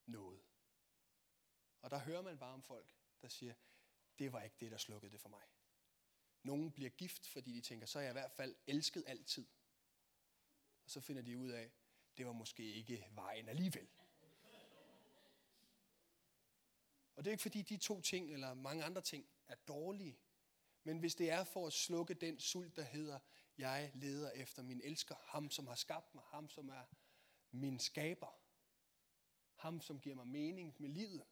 noget. 0.06 0.42
Og 1.82 1.90
der 1.90 1.98
hører 1.98 2.22
man 2.22 2.38
bare 2.38 2.54
om 2.54 2.62
folk, 2.62 2.96
der 3.22 3.28
siger, 3.28 3.54
det 4.18 4.32
var 4.32 4.42
ikke 4.42 4.56
det, 4.60 4.70
der 4.70 4.78
slukkede 4.78 5.12
det 5.12 5.20
for 5.20 5.28
mig. 5.28 5.42
Nogen 6.42 6.72
bliver 6.72 6.90
gift, 6.90 7.26
fordi 7.26 7.52
de 7.52 7.60
tænker, 7.60 7.86
så 7.86 7.98
er 7.98 8.02
jeg 8.02 8.10
i 8.10 8.12
hvert 8.12 8.32
fald 8.32 8.56
elsket 8.66 9.04
altid. 9.06 9.46
Og 10.84 10.90
så 10.90 11.00
finder 11.00 11.22
de 11.22 11.38
ud 11.38 11.50
af, 11.50 11.72
det 12.16 12.26
var 12.26 12.32
måske 12.32 12.72
ikke 12.72 13.06
vejen 13.10 13.48
alligevel. 13.48 13.88
Og 17.16 17.24
det 17.24 17.30
er 17.30 17.32
ikke 17.32 17.42
fordi 17.42 17.62
de 17.62 17.76
to 17.76 18.00
ting, 18.00 18.32
eller 18.32 18.54
mange 18.54 18.84
andre 18.84 19.02
ting, 19.02 19.28
er 19.48 19.54
dårlige. 19.54 20.18
Men 20.84 20.98
hvis 20.98 21.14
det 21.14 21.30
er 21.30 21.44
for 21.44 21.66
at 21.66 21.72
slukke 21.72 22.14
den 22.14 22.40
sult, 22.40 22.76
der 22.76 22.82
hedder, 22.82 23.18
jeg 23.58 23.92
leder 23.94 24.30
efter 24.30 24.62
min 24.62 24.80
elsker, 24.84 25.14
ham 25.24 25.50
som 25.50 25.66
har 25.66 25.74
skabt 25.74 26.14
mig, 26.14 26.24
ham 26.24 26.48
som 26.48 26.68
er 26.68 26.84
min 27.50 27.78
skaber, 27.78 28.40
ham 29.54 29.80
som 29.80 30.00
giver 30.00 30.14
mig 30.14 30.26
mening 30.26 30.74
med 30.78 30.88
livet. 30.88 31.24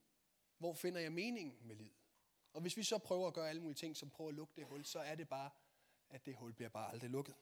Hvor 0.61 0.75
finder 0.75 1.01
jeg 1.01 1.13
meningen 1.13 1.59
med 1.67 1.77
livet? 1.77 1.97
Og 2.53 2.61
hvis 2.61 2.77
vi 2.77 2.83
så 2.83 2.99
prøver 2.99 3.27
at 3.27 3.35
gøre 3.35 3.49
alle 3.49 3.63
mulige 3.63 3.77
ting, 3.77 3.97
som 3.97 4.11
prøver 4.11 4.31
at 4.31 4.35
lukke 4.35 4.53
det 4.57 4.67
hul, 4.67 4.85
så 4.85 4.99
er 4.99 5.15
det 5.15 5.29
bare, 5.29 5.51
at 6.09 6.27
det 6.27 6.37
hul 6.37 6.53
bliver 6.53 6.69
bare 6.69 6.93
aldrig 6.93 7.11
lukket. 7.11 7.35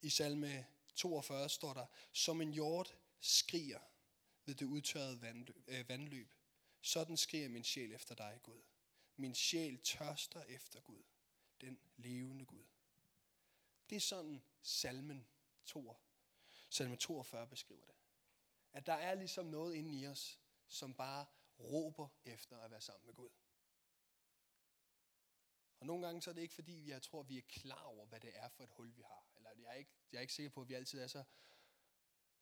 I 0.00 0.08
salme 0.08 0.66
42 0.94 1.48
står 1.48 1.74
der, 1.74 1.86
som 2.12 2.40
en 2.40 2.52
hjort 2.52 2.98
skriger 3.20 3.80
ved 4.44 4.54
det 4.54 4.66
udtørrede 4.66 5.46
øh, 5.68 5.88
vandløb. 5.88 6.34
Sådan 6.80 7.16
skriger 7.16 7.48
min 7.48 7.64
sjæl 7.64 7.92
efter 7.92 8.14
dig, 8.14 8.40
Gud. 8.42 8.62
Min 9.16 9.34
sjæl 9.34 9.78
tørster 9.78 10.42
efter 10.42 10.80
Gud, 10.80 11.02
den 11.60 11.80
levende 11.96 12.44
Gud. 12.44 12.64
Det 13.90 13.96
er 13.96 14.00
sådan 14.00 14.42
salmen 14.62 15.26
2, 15.64 15.96
salme 16.70 16.96
42 16.96 17.46
beskriver 17.46 17.86
det. 17.86 17.94
At 18.72 18.86
der 18.86 18.92
er 18.92 19.14
ligesom 19.14 19.46
noget 19.46 19.74
inde 19.74 20.00
i 20.00 20.06
os, 20.06 20.41
som 20.72 20.94
bare 20.94 21.26
råber 21.58 22.08
efter 22.24 22.58
at 22.58 22.70
være 22.70 22.80
sammen 22.80 23.06
med 23.06 23.14
Gud. 23.14 23.30
Og 25.80 25.86
nogle 25.86 26.06
gange 26.06 26.22
så 26.22 26.30
er 26.30 26.34
det 26.34 26.42
ikke 26.42 26.54
fordi, 26.54 26.88
jeg 26.88 27.02
tror, 27.02 27.22
vi 27.22 27.38
er 27.38 27.42
klar 27.48 27.82
over, 27.82 28.06
hvad 28.06 28.20
det 28.20 28.30
er 28.34 28.48
for 28.48 28.64
et 28.64 28.70
hul, 28.70 28.96
vi 28.96 29.02
har. 29.02 29.26
Eller 29.36 29.50
jeg 29.50 29.70
er 29.70 29.74
ikke, 29.74 29.90
jeg 30.12 30.18
er 30.18 30.20
ikke 30.20 30.32
sikker 30.32 30.50
på, 30.50 30.60
at 30.60 30.68
vi 30.68 30.74
altid 30.74 31.00
er 31.00 31.06
så, 31.06 31.18
jeg 31.18 31.26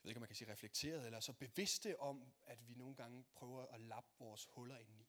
ved 0.02 0.10
ikke, 0.10 0.18
om 0.18 0.20
man 0.20 0.28
kan 0.28 0.36
sige 0.36 0.52
reflekteret, 0.52 1.06
eller 1.06 1.20
så 1.20 1.32
bevidste 1.32 2.00
om, 2.00 2.32
at 2.42 2.68
vi 2.68 2.74
nogle 2.74 2.94
gange 2.94 3.24
prøver 3.24 3.66
at 3.66 3.80
lappe 3.80 4.10
vores 4.18 4.44
huller 4.44 4.78
ind 4.78 4.94
i. 5.00 5.08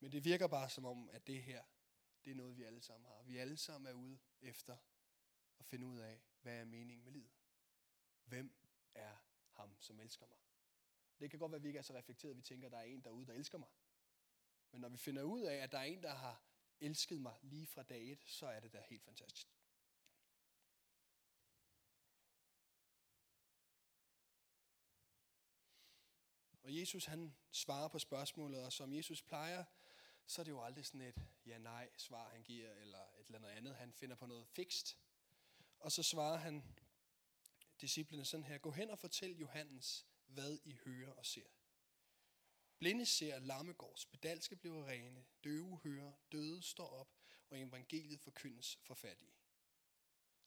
Men 0.00 0.12
det 0.12 0.24
virker 0.24 0.46
bare 0.46 0.70
som 0.70 0.84
om, 0.84 1.10
at 1.10 1.26
det 1.26 1.42
her, 1.42 1.64
det 2.24 2.30
er 2.30 2.34
noget, 2.34 2.56
vi 2.56 2.62
alle 2.62 2.82
sammen 2.82 3.08
har. 3.10 3.22
Vi 3.22 3.36
alle 3.36 3.56
sammen 3.56 3.90
er 3.90 3.94
ude 3.94 4.18
efter 4.40 4.76
at 5.58 5.66
finde 5.66 5.86
ud 5.86 5.98
af, 5.98 6.22
hvad 6.40 6.60
er 6.60 6.64
meningen 6.64 7.04
med 7.04 7.12
livet. 7.12 7.32
Hvem 8.24 8.56
er 8.94 9.16
ham, 9.50 9.76
som 9.80 10.00
elsker 10.00 10.26
mig? 10.26 10.47
Det 11.20 11.30
kan 11.30 11.38
godt 11.38 11.52
være, 11.52 11.56
at 11.56 11.62
vi 11.62 11.68
ikke 11.68 11.78
er 11.78 11.82
så 11.82 11.94
reflekteret, 11.94 12.30
at 12.30 12.36
vi 12.36 12.42
tænker, 12.42 12.66
at 12.66 12.72
der 12.72 12.78
er 12.78 12.82
en 12.82 13.00
derude, 13.00 13.26
der 13.26 13.32
elsker 13.32 13.58
mig. 13.58 13.68
Men 14.70 14.80
når 14.80 14.88
vi 14.88 14.96
finder 14.96 15.22
ud 15.22 15.42
af, 15.42 15.54
at 15.56 15.72
der 15.72 15.78
er 15.78 15.82
en, 15.82 16.02
der 16.02 16.14
har 16.14 16.42
elsket 16.80 17.20
mig 17.20 17.34
lige 17.42 17.66
fra 17.66 17.82
dag 17.82 18.12
et, 18.12 18.24
så 18.26 18.46
er 18.46 18.60
det 18.60 18.72
da 18.72 18.80
helt 18.88 19.04
fantastisk. 19.04 19.48
Og 26.62 26.76
Jesus 26.76 27.04
han 27.04 27.36
svarer 27.50 27.88
på 27.88 27.98
spørgsmålet, 27.98 28.64
og 28.64 28.72
som 28.72 28.92
Jesus 28.92 29.22
plejer, 29.22 29.64
så 30.26 30.42
er 30.42 30.44
det 30.44 30.50
jo 30.50 30.62
aldrig 30.62 30.86
sådan 30.86 31.00
et 31.00 31.22
ja-nej 31.46 31.90
svar, 31.96 32.28
han 32.28 32.42
giver, 32.42 32.72
eller 32.72 32.98
et 32.98 33.26
eller 33.26 33.38
andet 33.38 33.50
andet. 33.50 33.76
Han 33.76 33.92
finder 33.92 34.16
på 34.16 34.26
noget 34.26 34.46
fikst. 34.48 34.98
Og 35.78 35.92
så 35.92 36.02
svarer 36.02 36.36
han 36.36 36.64
disciplene 37.80 38.24
sådan 38.24 38.44
her, 38.44 38.58
gå 38.58 38.70
hen 38.70 38.90
og 38.90 38.98
fortæl 38.98 39.38
Johannes, 39.38 40.07
hvad 40.28 40.58
I 40.64 40.72
hører 40.84 41.12
og 41.12 41.26
ser. 41.26 41.48
Blinde 42.78 43.06
ser, 43.06 43.38
lamme 43.38 43.72
går, 43.72 43.96
spedalske 43.96 44.56
bliver 44.56 44.86
rene, 44.88 45.26
døve 45.44 45.80
hører, 45.84 46.12
døde 46.32 46.62
står 46.62 46.88
op, 46.88 47.14
og 47.50 47.60
evangeliet 47.60 48.20
forkyndes 48.20 48.76
for 48.76 48.94
fattige. 48.94 49.34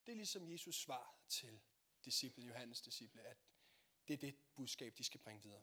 Det 0.06 0.12
er 0.12 0.16
ligesom 0.16 0.50
Jesus 0.50 0.76
svar 0.82 1.18
til 1.28 1.60
disciplen, 2.04 2.46
Johannes 2.46 2.80
disciple, 2.80 3.22
at 3.22 3.38
det 4.08 4.14
er 4.14 4.18
det 4.18 4.36
budskab, 4.54 4.98
de 4.98 5.04
skal 5.04 5.20
bringe 5.20 5.42
videre. 5.42 5.62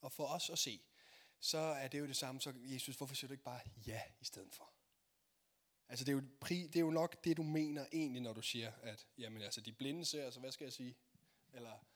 Og 0.00 0.12
for 0.12 0.26
os 0.26 0.50
at 0.50 0.58
se, 0.58 0.84
så 1.44 1.58
er 1.58 1.88
det 1.88 1.98
jo 1.98 2.06
det 2.06 2.16
samme, 2.16 2.40
så 2.40 2.52
Jesus, 2.56 2.96
hvorfor 2.96 3.14
siger 3.14 3.28
du 3.28 3.32
ikke 3.32 3.44
bare 3.44 3.60
ja 3.86 4.02
i 4.20 4.24
stedet 4.24 4.54
for? 4.54 4.72
Altså 5.88 6.04
det 6.04 6.12
er, 6.12 6.16
jo, 6.16 6.22
det 6.48 6.76
er 6.76 6.80
jo 6.80 6.90
nok 6.90 7.24
det, 7.24 7.36
du 7.36 7.42
mener 7.42 7.86
egentlig, 7.92 8.22
når 8.22 8.32
du 8.32 8.42
siger, 8.42 8.72
at 8.82 9.06
jamen, 9.18 9.42
altså, 9.42 9.60
de 9.60 9.72
blinde 9.72 10.04
ser, 10.04 10.24
altså 10.24 10.40
hvad 10.40 10.52
skal 10.52 10.64
jeg 10.64 10.72
sige? 10.72 10.96
Eller 11.52 11.86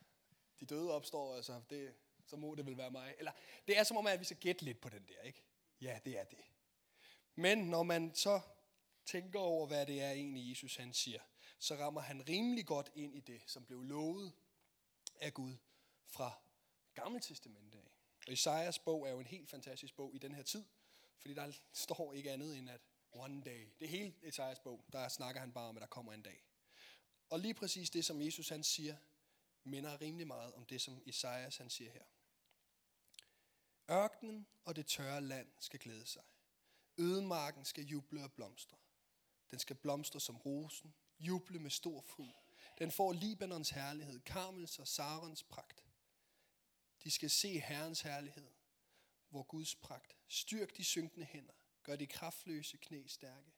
de 0.60 0.66
døde 0.66 0.92
opstår, 0.92 1.36
altså 1.36 1.60
det 1.70 1.94
så 2.26 2.36
må 2.36 2.54
det 2.54 2.66
vel 2.66 2.76
være 2.76 2.90
mig. 2.90 3.14
Eller 3.18 3.32
det 3.66 3.78
er 3.78 3.82
som 3.82 3.96
om, 3.96 4.06
at 4.06 4.20
vi 4.20 4.24
skal 4.24 4.36
gætte 4.36 4.64
lidt 4.64 4.80
på 4.80 4.88
den 4.88 5.08
der, 5.08 5.20
ikke? 5.20 5.42
Ja, 5.80 5.98
det 6.04 6.18
er 6.18 6.24
det. 6.24 6.44
Men 7.34 7.58
når 7.58 7.82
man 7.82 8.14
så 8.14 8.40
tænker 9.06 9.40
over, 9.40 9.66
hvad 9.66 9.86
det 9.86 10.02
er 10.02 10.10
egentlig 10.10 10.50
Jesus 10.50 10.76
han 10.76 10.92
siger, 10.92 11.20
så 11.58 11.74
rammer 11.74 12.00
han 12.00 12.28
rimelig 12.28 12.66
godt 12.66 12.90
ind 12.94 13.14
i 13.14 13.20
det, 13.20 13.42
som 13.46 13.64
blev 13.64 13.82
lovet 13.82 14.32
af 15.20 15.34
Gud 15.34 15.56
fra 16.06 16.32
Gamle 16.94 17.20
Testamentet 17.20 17.78
af. 17.78 17.97
Og 18.28 18.32
Isaias 18.32 18.78
bog 18.78 19.06
er 19.06 19.10
jo 19.10 19.20
en 19.20 19.26
helt 19.26 19.50
fantastisk 19.50 19.96
bog 19.96 20.14
i 20.14 20.18
den 20.18 20.34
her 20.34 20.42
tid, 20.42 20.64
fordi 21.20 21.34
der 21.34 21.52
står 21.72 22.12
ikke 22.12 22.30
andet 22.30 22.58
end 22.58 22.70
at 22.70 22.80
one 23.12 23.42
day. 23.42 23.68
Det 23.78 23.84
er 23.84 23.88
hele 23.88 24.14
Isaias 24.22 24.58
bog, 24.58 24.84
der 24.92 25.08
snakker 25.08 25.40
han 25.40 25.52
bare 25.52 25.68
om, 25.68 25.76
at 25.76 25.80
der 25.80 25.86
kommer 25.86 26.12
en 26.12 26.22
dag. 26.22 26.44
Og 27.30 27.40
lige 27.40 27.54
præcis 27.54 27.90
det, 27.90 28.04
som 28.04 28.22
Jesus 28.22 28.48
han 28.48 28.64
siger, 28.64 28.96
minder 29.64 30.00
rimelig 30.00 30.26
meget 30.26 30.54
om 30.54 30.66
det, 30.66 30.80
som 30.80 31.02
Isaias 31.06 31.56
han 31.56 31.70
siger 31.70 31.90
her. 31.90 32.04
Ørkenen 33.90 34.46
og 34.64 34.76
det 34.76 34.86
tørre 34.86 35.20
land 35.20 35.48
skal 35.60 35.80
glæde 35.80 36.06
sig. 36.06 36.22
Ødemarken 36.98 37.64
skal 37.64 37.84
juble 37.84 38.24
og 38.24 38.32
blomstre. 38.32 38.76
Den 39.50 39.58
skal 39.58 39.76
blomstre 39.76 40.20
som 40.20 40.36
rosen, 40.36 40.94
juble 41.20 41.58
med 41.58 41.70
stor 41.70 42.00
fryd. 42.00 42.32
Den 42.78 42.90
får 42.90 43.12
Libanons 43.12 43.70
herlighed, 43.70 44.20
Karmels 44.20 44.78
og 44.78 44.88
Sarons 44.88 45.42
pragt. 45.42 45.77
De 47.04 47.10
skal 47.10 47.30
se 47.30 47.60
Herrens 47.60 48.00
herlighed, 48.00 48.50
hvor 49.28 49.42
Guds 49.42 49.74
pragt. 49.74 50.16
Styrk 50.28 50.76
de 50.76 50.84
synkende 50.84 51.26
hænder, 51.26 51.52
gør 51.82 51.96
de 51.96 52.06
kraftløse 52.06 52.76
knæ 52.76 53.06
stærke. 53.06 53.52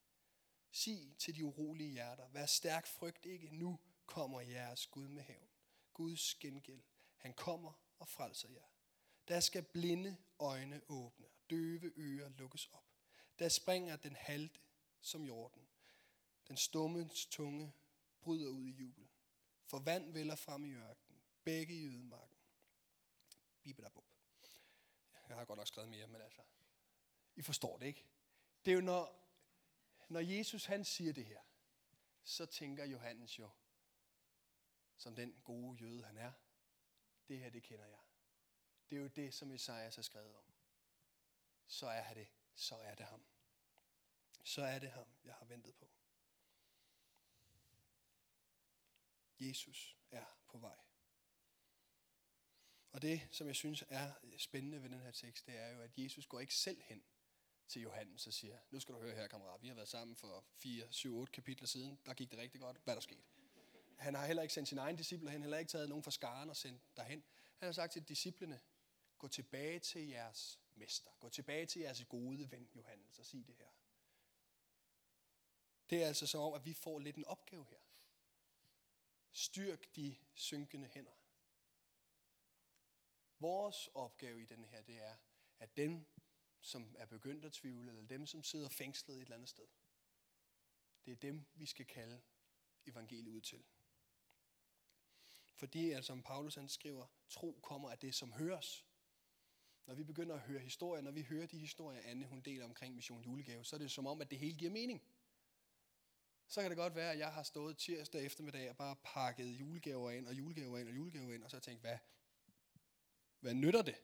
Sig 0.73 1.15
til 1.19 1.37
de 1.37 1.45
urolige 1.45 1.91
hjerter, 1.91 2.29
vær 2.29 2.47
stærk, 2.47 2.87
frygt 2.87 3.27
ikke, 3.27 3.49
nu 3.57 3.81
kommer 4.07 4.41
jeres 4.41 4.87
Gud 4.87 5.09
med 5.09 5.23
hævn. 5.23 5.49
Guds 5.95 6.35
gengæld, 6.35 6.83
han 7.17 7.35
kommer 7.35 7.73
og 7.99 8.09
frelser 8.09 8.49
jer. 8.49 8.67
Der 9.29 9.41
skal 9.41 9.63
blinde 9.63 10.17
øjne 10.39 10.81
åbne, 10.89 11.27
døve 11.51 11.93
ører 11.97 12.29
lukkes 12.29 12.67
op. 12.67 12.85
Der 13.39 13.49
springer 13.49 13.97
den 13.97 14.17
halte 14.17 14.61
som 15.01 15.25
jorden. 15.25 15.69
Den 16.49 16.57
stummens 16.57 17.27
tunge 17.27 17.73
bryder 18.21 18.49
ud 18.49 18.67
i 18.67 18.71
jubel. 18.71 19.09
For 19.67 19.79
vand 19.79 20.13
vælger 20.13 20.35
frem 20.35 20.65
i 20.65 20.73
ørkenen, 20.73 21.23
begge 21.45 21.75
i 21.75 21.87
ødemarken. 21.87 22.40
Bibelabub. 23.63 24.05
Jeg 25.29 25.37
har 25.37 25.45
godt 25.45 25.57
nok 25.57 25.67
skrevet 25.67 25.89
mere, 25.91 26.07
men 26.07 26.21
altså, 26.21 26.43
I 27.37 27.43
forstår 27.43 27.79
det 27.79 27.87
ikke. 27.87 28.07
Det 28.65 28.71
er 28.71 28.75
jo 28.75 28.81
når, 28.81 29.31
når 30.09 30.21
Jesus 30.21 30.65
han 30.65 30.85
siger 30.85 31.13
det 31.13 31.27
her, 31.27 31.41
så 32.23 32.47
tænker 32.47 32.85
Johannes 32.85 33.39
jo, 33.39 33.51
som 34.97 35.17
den 35.17 35.41
gode 35.45 35.79
jøde 35.79 36.05
han 36.05 36.19
er, 36.19 36.33
det 37.29 37.39
her 37.39 37.51
det 37.51 37.63
kender 37.63 37.87
jeg. 37.87 37.99
Det 38.91 38.97
er 38.97 39.01
jo 39.01 39.09
det, 39.09 39.35
som 39.35 39.51
Esajas 39.51 39.97
har 39.97 40.03
skrevet 40.03 40.37
om. 40.37 40.45
Så 41.67 41.87
er 41.87 42.15
det, 42.15 42.29
så 42.55 42.77
er 42.77 42.95
det 42.95 43.07
ham. 43.07 43.25
Så 44.45 44.63
er 44.63 44.79
det 44.79 44.91
ham, 44.91 45.07
jeg 45.25 45.35
har 45.35 45.45
ventet 45.45 45.75
på. 45.75 45.91
Jesus 49.41 49.97
er 50.11 50.25
på 50.47 50.59
vej. 50.59 50.90
Og 52.93 53.03
det, 53.03 53.29
som 53.31 53.47
jeg 53.47 53.57
synes 53.57 53.85
er 53.89 54.13
spændende 54.39 54.83
ved 54.83 54.91
den 54.91 55.01
her 55.01 55.11
tekst, 55.11 55.47
det 55.47 55.59
er 55.59 55.69
jo, 55.69 55.81
at 55.81 55.91
Jesus 55.97 56.27
går 56.27 56.41
ikke 56.41 56.55
selv 56.55 56.83
hen 56.83 57.03
til 57.69 57.83
Johannes 57.83 58.27
og 58.27 58.33
siger, 58.33 58.59
nu 58.71 58.81
skal 58.81 58.95
du 58.95 59.01
høre 59.01 59.15
her, 59.15 59.27
kammerat, 59.27 59.63
vi 59.63 59.69
har 59.69 59.75
været 59.75 59.89
sammen 59.89 60.17
for 60.17 60.45
4, 60.55 60.87
7, 60.91 61.17
8 61.17 61.33
kapitler 61.33 61.67
siden, 61.67 61.99
der 62.07 62.15
gik 62.15 62.31
det 62.31 62.39
rigtig 62.39 62.61
godt, 62.61 62.77
hvad 62.85 62.95
der 62.95 63.01
skete. 63.01 63.23
Han 63.99 64.15
har 64.15 64.27
heller 64.27 64.43
ikke 64.43 64.55
sendt 64.55 64.69
sine 64.69 64.81
egne 64.81 64.99
disciple 64.99 65.31
hen, 65.31 65.43
heller 65.43 65.59
ikke 65.59 65.71
taget 65.71 65.89
nogen 65.89 66.05
fra 66.05 66.11
skaren 66.11 66.51
og 66.51 66.57
sendt 66.57 66.97
derhen. 66.97 67.25
Han 67.59 67.67
har 67.67 67.73
sagt 67.73 67.93
til 67.93 68.09
disciplene, 68.09 68.61
gå 69.19 69.29
tilbage 69.29 69.79
til 69.79 70.09
jeres 70.09 70.61
mester, 70.75 71.11
gå 71.21 71.29
tilbage 71.29 71.67
til 71.67 71.83
jeres 71.83 72.05
gode 72.09 72.51
ven, 72.51 72.69
Johannes, 72.77 73.19
og 73.19 73.27
sig 73.27 73.47
det 73.47 73.55
her. 73.57 73.69
Det 75.91 76.03
er 76.03 76.07
altså 76.07 76.27
så 76.27 76.39
om, 76.39 76.55
at 76.55 76.65
vi 76.65 76.75
får 76.75 76.99
lidt 76.99 77.17
en 77.17 77.25
opgave 77.25 77.67
her. 77.71 77.79
Styrk 79.33 79.97
de 79.97 80.17
synkende 80.35 80.89
hænder. 80.89 81.20
Vores 83.41 83.89
opgave 83.95 84.43
i 84.43 84.45
den 84.45 84.65
her, 84.65 84.83
det 84.83 85.03
er, 85.03 85.17
at 85.59 85.77
dem, 85.77 86.07
som 86.61 86.95
er 86.99 87.07
begyndt 87.07 87.45
at 87.45 87.53
tvivle, 87.53 87.91
eller 87.91 88.07
dem, 88.07 88.27
som 88.27 88.43
sidder 88.43 88.69
fængslet 88.69 89.17
et 89.17 89.23
eller 89.23 89.35
andet 89.35 89.49
sted, 89.49 89.67
det 91.05 91.13
er 91.13 91.17
dem, 91.17 91.47
vi 91.55 91.67
skal 91.67 91.87
kalde 91.87 92.21
evangeliet 92.87 93.33
ud 93.33 93.41
til. 93.41 93.65
Fordi, 95.55 95.91
altså, 95.91 96.07
som 96.07 96.23
Paulus 96.23 96.55
han 96.55 96.69
skriver, 96.69 97.07
tro 97.29 97.61
kommer 97.63 97.91
af 97.91 97.99
det, 97.99 98.15
som 98.15 98.33
høres. 98.33 98.87
Når 99.87 99.95
vi 99.95 100.05
begynder 100.05 100.35
at 100.35 100.41
høre 100.41 100.61
historier, 100.61 101.03
når 101.03 101.11
vi 101.11 101.23
hører 101.23 101.47
de 101.47 101.59
historier, 101.59 102.01
Anne 102.05 102.27
hun 102.27 102.41
deler 102.41 102.65
omkring 102.65 102.95
Mission 102.95 103.23
Julegave, 103.23 103.65
så 103.65 103.77
er 103.77 103.81
det 103.81 103.91
som 103.91 104.07
om, 104.07 104.21
at 104.21 104.31
det 104.31 104.39
hele 104.39 104.59
giver 104.59 104.71
mening. 104.71 105.03
Så 106.47 106.61
kan 106.61 106.71
det 106.71 106.77
godt 106.77 106.95
være, 106.95 107.13
at 107.13 107.19
jeg 107.19 107.33
har 107.33 107.43
stået 107.43 107.79
tirsdag 107.79 108.25
eftermiddag 108.25 108.71
og 108.71 108.77
bare 108.77 108.97
pakket 109.05 109.47
julegaver 109.47 110.11
ind, 110.11 110.27
og 110.27 110.35
julegaver 110.35 110.79
ind, 110.79 110.89
og 110.89 110.95
julegaver 110.95 111.33
ind, 111.33 111.45
og 111.45 111.51
så 111.51 111.57
har 111.57 111.59
jeg 111.59 111.63
tænkt, 111.63 111.81
hvad, 111.81 111.99
hvad 113.41 113.55
nytter 113.55 113.83
det? 113.83 113.95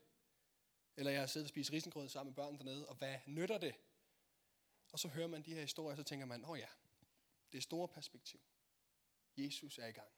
Eller 0.96 1.10
jeg 1.10 1.20
har 1.20 1.26
siddet 1.26 1.44
og 1.44 1.48
spist 1.48 1.72
risengrød 1.72 2.08
sammen 2.08 2.30
med 2.30 2.34
børn 2.34 2.58
dernede, 2.58 2.88
og 2.88 2.94
hvad 2.94 3.16
nytter 3.26 3.58
det? 3.58 3.74
Og 4.92 4.98
så 4.98 5.08
hører 5.08 5.28
man 5.28 5.42
de 5.42 5.54
her 5.54 5.60
historier, 5.60 5.90
og 5.90 5.96
så 5.96 6.02
tænker 6.02 6.26
man, 6.26 6.44
åh 6.44 6.50
oh 6.50 6.58
ja, 6.58 6.68
det 7.52 7.58
er 7.58 7.62
store 7.62 7.88
perspektiv. 7.88 8.40
Jesus 9.36 9.78
er 9.78 9.86
i 9.86 9.92
gang. 9.92 10.08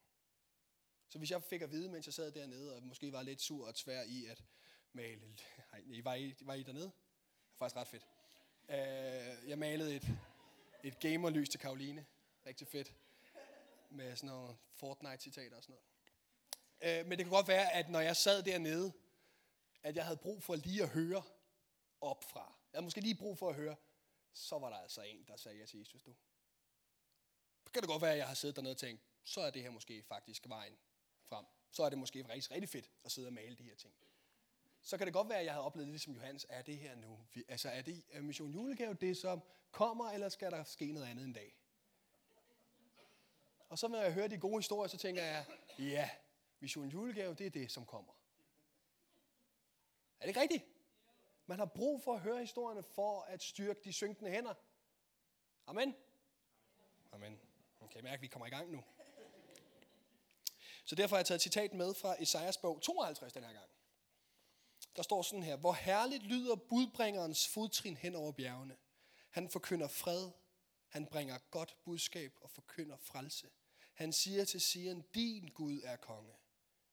Så 1.08 1.18
hvis 1.18 1.30
jeg 1.30 1.42
fik 1.42 1.62
at 1.62 1.70
vide, 1.70 1.88
mens 1.88 2.06
jeg 2.06 2.14
sad 2.14 2.32
dernede, 2.32 2.76
og 2.76 2.82
måske 2.82 3.12
var 3.12 3.22
lidt 3.22 3.40
sur 3.40 3.66
og 3.66 3.74
tvær 3.74 4.02
i 4.02 4.26
at 4.26 4.44
male... 4.92 5.20
Nej, 5.72 6.02
var 6.02 6.14
I, 6.14 6.34
var 6.40 6.54
I 6.54 6.62
dernede? 6.62 6.84
Det 6.84 6.92
var 7.60 7.68
faktisk 7.68 7.76
ret 7.76 7.88
fedt. 7.88 8.06
Uh, 8.68 9.48
jeg 9.48 9.58
malede 9.58 9.96
et, 9.96 10.08
et 10.84 10.98
gamerlys 11.00 11.48
til 11.48 11.60
Karoline. 11.60 12.06
Rigtig 12.46 12.66
fedt. 12.66 12.94
Med 13.90 14.16
sådan 14.16 14.30
nogle 14.30 14.56
Fortnite-citater 14.72 15.56
og 15.56 15.62
sådan 15.62 15.76
noget. 16.82 17.02
Uh, 17.02 17.08
men 17.08 17.18
det 17.18 17.26
kan 17.26 17.32
godt 17.32 17.48
være, 17.48 17.72
at 17.72 17.88
når 17.90 18.00
jeg 18.00 18.16
sad 18.16 18.42
dernede, 18.42 18.92
at 19.88 19.96
jeg 19.96 20.04
havde 20.04 20.16
brug 20.16 20.42
for 20.42 20.54
lige 20.54 20.82
at 20.82 20.88
høre 20.88 21.22
op 22.00 22.24
fra. 22.24 22.40
Jeg 22.72 22.78
havde 22.78 22.84
måske 22.84 23.00
lige 23.00 23.14
brug 23.14 23.38
for 23.38 23.48
at 23.48 23.54
høre, 23.54 23.76
så 24.32 24.58
var 24.58 24.70
der 24.70 24.76
altså 24.76 25.02
en, 25.02 25.24
der 25.28 25.36
sagde 25.36 25.58
ja 25.58 25.66
til 25.66 25.78
Jesus, 25.78 26.02
du. 26.02 26.14
Så 27.64 27.72
kan 27.72 27.82
det 27.82 27.88
godt 27.88 28.02
være, 28.02 28.12
at 28.12 28.18
jeg 28.18 28.26
har 28.28 28.34
siddet 28.34 28.56
dernede 28.56 28.72
og 28.72 28.78
tænkt, 28.78 29.02
så 29.24 29.40
er 29.40 29.50
det 29.50 29.62
her 29.62 29.70
måske 29.70 30.02
faktisk 30.02 30.48
vejen 30.48 30.78
frem. 31.28 31.46
Så 31.70 31.82
er 31.82 31.88
det 31.88 31.98
måske 31.98 32.28
rigtig, 32.28 32.50
rigtig 32.50 32.68
fedt 32.68 32.90
at 33.04 33.12
sidde 33.12 33.28
og 33.28 33.32
male 33.32 33.56
de 33.56 33.62
her 33.62 33.74
ting. 33.74 33.94
Så 34.82 34.98
kan 34.98 35.06
det 35.06 35.14
godt 35.14 35.28
være, 35.28 35.38
at 35.38 35.44
jeg 35.44 35.54
har 35.54 35.60
oplevet 35.60 35.92
det 35.92 36.00
som 36.00 36.12
Johannes. 36.12 36.46
Er 36.48 36.62
det 36.62 36.78
her 36.78 36.96
nu? 36.96 37.18
Altså 37.48 37.68
er 37.68 37.82
det 37.82 38.04
er 38.10 38.20
Mission 38.20 38.50
Julegave 38.50 38.94
det, 38.94 39.16
som 39.16 39.42
kommer, 39.70 40.10
eller 40.10 40.28
skal 40.28 40.50
der 40.50 40.64
ske 40.64 40.92
noget 40.92 41.06
andet 41.06 41.24
en 41.24 41.32
dag? 41.32 41.58
Og 43.68 43.78
så 43.78 43.88
når 43.88 44.02
jeg 44.02 44.12
hører 44.12 44.28
de 44.28 44.38
gode 44.38 44.58
historier, 44.58 44.88
så 44.88 44.96
tænker 44.96 45.22
jeg, 45.22 45.46
ja, 45.78 46.10
Mission 46.60 46.88
Julegave, 46.88 47.34
det 47.34 47.46
er 47.46 47.50
det, 47.50 47.72
som 47.72 47.86
kommer. 47.86 48.12
Er 50.20 50.22
det 50.22 50.28
ikke 50.28 50.40
rigtigt? 50.40 50.64
Man 51.46 51.58
har 51.58 51.66
brug 51.66 52.02
for 52.02 52.14
at 52.14 52.20
høre 52.20 52.40
historierne 52.40 52.82
for 52.82 53.22
at 53.22 53.42
styrke 53.42 53.80
de 53.84 53.92
synkende 53.92 54.30
hænder. 54.30 54.54
Amen. 55.66 55.94
Amen. 57.12 57.40
Okay, 57.80 58.00
mærke, 58.00 58.14
at 58.14 58.22
vi 58.22 58.26
kommer 58.26 58.46
i 58.46 58.50
gang 58.50 58.70
nu. 58.70 58.84
Så 60.84 60.94
derfor 60.94 61.16
har 61.16 61.18
jeg 61.18 61.26
taget 61.26 61.38
et 61.38 61.42
citat 61.42 61.74
med 61.74 61.94
fra 61.94 62.22
Esajas 62.22 62.58
bog 62.58 62.82
52 62.82 63.32
den 63.32 63.44
her 63.44 63.52
gang. 63.52 63.70
Der 64.96 65.02
står 65.02 65.22
sådan 65.22 65.42
her, 65.42 65.56
hvor 65.56 65.72
herligt 65.72 66.22
lyder 66.22 66.56
budbringerens 66.56 67.48
fodtrin 67.48 67.96
hen 67.96 68.14
over 68.14 68.32
bjergene. 68.32 68.76
Han 69.30 69.48
forkynder 69.48 69.88
fred, 69.88 70.30
han 70.88 71.06
bringer 71.06 71.38
godt 71.50 71.76
budskab 71.84 72.32
og 72.40 72.50
forkynder 72.50 72.96
frelse. 72.96 73.50
Han 73.94 74.12
siger 74.12 74.44
til 74.44 74.60
Sion, 74.60 75.04
din 75.14 75.48
Gud 75.48 75.80
er 75.84 75.96
konge. 75.96 76.34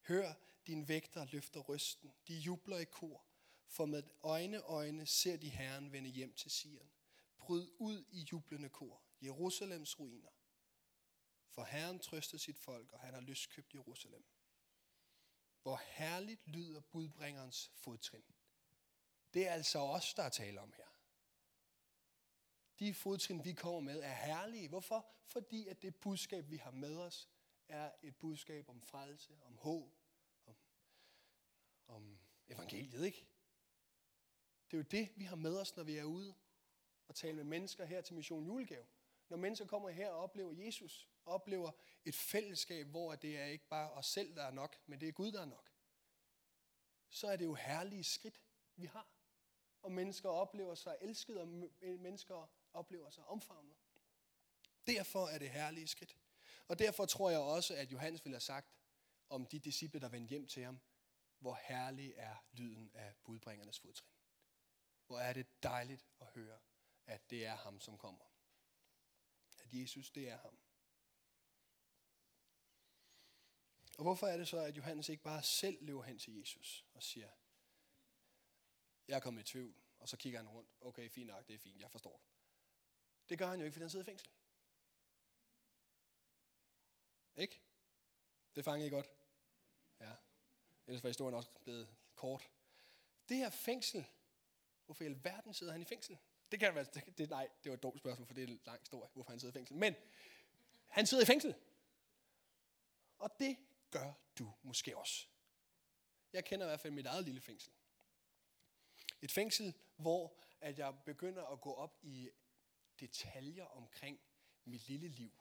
Hør, 0.07 0.33
din 0.67 0.87
vægter 0.87 1.25
løfter 1.25 1.59
rysten. 1.59 2.13
De 2.27 2.37
jubler 2.37 2.77
i 2.77 2.85
kor. 2.85 3.25
For 3.67 3.85
med 3.85 4.03
øjne 4.23 4.61
øjne 4.61 5.05
ser 5.05 5.37
de 5.37 5.49
Herren 5.49 5.91
vende 5.91 6.09
hjem 6.09 6.33
til 6.33 6.51
Sion. 6.51 6.91
Bryd 7.37 7.67
ud 7.77 8.05
i 8.09 8.27
jublende 8.31 8.69
kor. 8.69 9.01
Jerusalems 9.21 9.99
ruiner. 9.99 10.29
For 11.49 11.63
Herren 11.63 11.99
trøster 11.99 12.37
sit 12.37 12.57
folk, 12.57 12.93
og 12.93 12.99
han 12.99 13.13
har 13.13 13.21
løskøbt 13.21 13.73
Jerusalem. 13.73 14.25
Hvor 15.61 15.81
herligt 15.85 16.47
lyder 16.47 16.81
budbringerens 16.81 17.71
fodtrin. 17.75 18.35
Det 19.33 19.47
er 19.47 19.51
altså 19.51 19.79
os, 19.79 20.13
der 20.13 20.23
er 20.23 20.29
tale 20.29 20.61
om 20.61 20.73
her. 20.77 20.87
De 22.79 22.93
fodtrin, 22.93 23.45
vi 23.45 23.53
kommer 23.53 23.79
med, 23.79 24.01
er 24.03 24.13
herlige. 24.13 24.69
Hvorfor? 24.69 25.11
Fordi 25.25 25.67
at 25.67 25.81
det 25.81 25.95
budskab, 25.95 26.49
vi 26.49 26.57
har 26.57 26.71
med 26.71 26.97
os, 26.97 27.29
er 27.67 27.91
et 28.01 28.15
budskab 28.15 28.69
om 28.69 28.81
frelse, 28.81 29.37
om 29.41 29.57
håb, 29.57 30.04
evangeliet, 32.49 33.05
ikke? 33.05 33.27
Det 34.71 34.73
er 34.73 34.77
jo 34.77 34.87
det, 34.91 35.09
vi 35.15 35.23
har 35.23 35.35
med 35.35 35.57
os, 35.59 35.75
når 35.75 35.83
vi 35.83 35.97
er 35.97 36.03
ude 36.03 36.35
og 37.07 37.15
taler 37.15 37.35
med 37.35 37.43
mennesker 37.43 37.85
her 37.85 38.01
til 38.01 38.15
Mission 38.15 38.45
Julegave. 38.45 38.85
Når 39.29 39.37
mennesker 39.37 39.65
kommer 39.65 39.89
her 39.89 40.09
og 40.09 40.23
oplever 40.23 40.53
Jesus, 40.65 41.09
oplever 41.25 41.71
et 42.05 42.15
fællesskab, 42.15 42.87
hvor 42.87 43.15
det 43.15 43.37
er 43.37 43.45
ikke 43.45 43.67
bare 43.67 43.91
os 43.91 44.05
selv, 44.05 44.35
der 44.35 44.43
er 44.43 44.51
nok, 44.51 44.77
men 44.85 45.01
det 45.01 45.07
er 45.07 45.11
Gud, 45.11 45.31
der 45.31 45.41
er 45.41 45.45
nok, 45.45 45.71
så 47.09 47.27
er 47.27 47.35
det 47.35 47.45
jo 47.45 47.53
herlige 47.53 48.03
skridt, 48.03 48.41
vi 48.75 48.85
har. 48.85 49.07
Og 49.81 49.91
mennesker 49.91 50.29
oplever 50.29 50.75
sig 50.75 50.97
elsket, 51.01 51.37
og 51.37 51.47
mennesker 51.81 52.49
oplever 52.73 53.09
sig 53.09 53.23
omfavnet. 53.23 53.75
Derfor 54.87 55.27
er 55.27 55.37
det 55.37 55.49
herlige 55.49 55.87
skridt. 55.87 56.17
Og 56.67 56.79
derfor 56.79 57.05
tror 57.05 57.29
jeg 57.29 57.39
også, 57.39 57.75
at 57.75 57.91
Johannes 57.91 58.25
ville 58.25 58.35
have 58.35 58.41
sagt 58.41 58.75
om 59.29 59.45
de 59.45 59.59
disciple, 59.59 59.99
der 59.99 60.09
vendte 60.09 60.29
hjem 60.29 60.47
til 60.47 60.63
ham, 60.63 60.79
hvor 61.45 61.59
herlig 61.63 62.13
er 62.15 62.35
lyden 62.51 62.91
af 62.93 63.15
budbringernes 63.23 63.79
fodtrin. 63.79 64.11
Hvor 65.07 65.19
er 65.19 65.33
det 65.33 65.63
dejligt 65.63 66.05
at 66.21 66.27
høre, 66.27 66.59
at 67.05 67.29
det 67.29 67.45
er 67.45 67.55
ham, 67.55 67.79
som 67.79 67.97
kommer. 67.97 68.25
At 69.59 69.73
Jesus, 69.73 70.11
det 70.11 70.29
er 70.29 70.37
ham. 70.37 70.59
Og 73.97 74.03
hvorfor 74.03 74.27
er 74.27 74.37
det 74.37 74.47
så, 74.47 74.59
at 74.59 74.77
Johannes 74.77 75.09
ikke 75.09 75.23
bare 75.23 75.43
selv 75.43 75.85
løber 75.85 76.03
hen 76.03 76.19
til 76.19 76.39
Jesus 76.39 76.85
og 76.93 77.03
siger, 77.03 77.31
jeg 79.07 79.15
er 79.15 79.19
kommet 79.19 79.41
i 79.41 79.51
tvivl, 79.51 79.75
og 79.99 80.09
så 80.09 80.17
kigger 80.17 80.39
han 80.39 80.49
rundt. 80.49 80.69
Okay, 80.81 81.09
fint 81.09 81.27
nok, 81.27 81.47
det 81.47 81.53
er 81.53 81.59
fint, 81.59 81.81
jeg 81.81 81.91
forstår. 81.91 82.21
Det 83.29 83.37
gør 83.37 83.47
han 83.47 83.59
jo 83.59 83.65
ikke, 83.65 83.73
fordi 83.73 83.83
han 83.83 83.89
sidder 83.89 84.05
i 84.05 84.11
fængsel. 84.11 84.29
Ikke? 87.35 87.61
Det 88.55 88.63
fanger 88.63 88.85
I 88.85 88.89
godt? 88.89 89.24
Ellers 90.87 91.03
var 91.03 91.09
historien 91.09 91.35
også 91.35 91.49
blevet 91.63 91.95
kort. 92.15 92.49
Det 93.29 93.37
her 93.37 93.49
fængsel, 93.49 94.05
hvorfor 94.85 95.03
i 95.03 95.07
alverden 95.07 95.53
sidder 95.53 95.71
han 95.71 95.81
i 95.81 95.85
fængsel? 95.85 96.17
Det 96.51 96.59
kan 96.59 96.75
være, 96.75 96.83
det, 96.83 97.17
det, 97.17 97.29
nej, 97.29 97.49
det 97.63 97.69
var 97.69 97.75
et 97.75 97.83
dumt 97.83 97.99
spørgsmål, 97.99 98.27
for 98.27 98.33
det 98.33 98.43
er 98.43 98.47
en 98.47 98.61
lang 98.65 98.79
historie, 98.79 99.09
hvorfor 99.13 99.31
han 99.31 99.39
sidder 99.39 99.53
i 99.53 99.57
fængsel. 99.57 99.75
Men 99.75 99.95
han 100.87 101.05
sidder 101.05 101.23
i 101.23 101.25
fængsel. 101.25 101.55
Og 103.19 103.39
det 103.39 103.57
gør 103.91 104.13
du 104.39 104.53
måske 104.63 104.97
også. 104.97 105.27
Jeg 106.33 106.45
kender 106.45 106.65
i 106.65 106.69
hvert 106.69 106.79
fald 106.79 106.93
mit 106.93 107.05
eget 107.05 107.25
lille 107.25 107.41
fængsel. 107.41 107.71
Et 109.21 109.31
fængsel, 109.31 109.73
hvor 109.95 110.37
at 110.61 110.79
jeg 110.79 110.95
begynder 111.05 111.45
at 111.45 111.61
gå 111.61 111.73
op 111.73 111.99
i 112.01 112.29
detaljer 112.99 113.65
omkring 113.65 114.19
mit 114.65 114.87
lille 114.87 115.07
liv. 115.07 115.31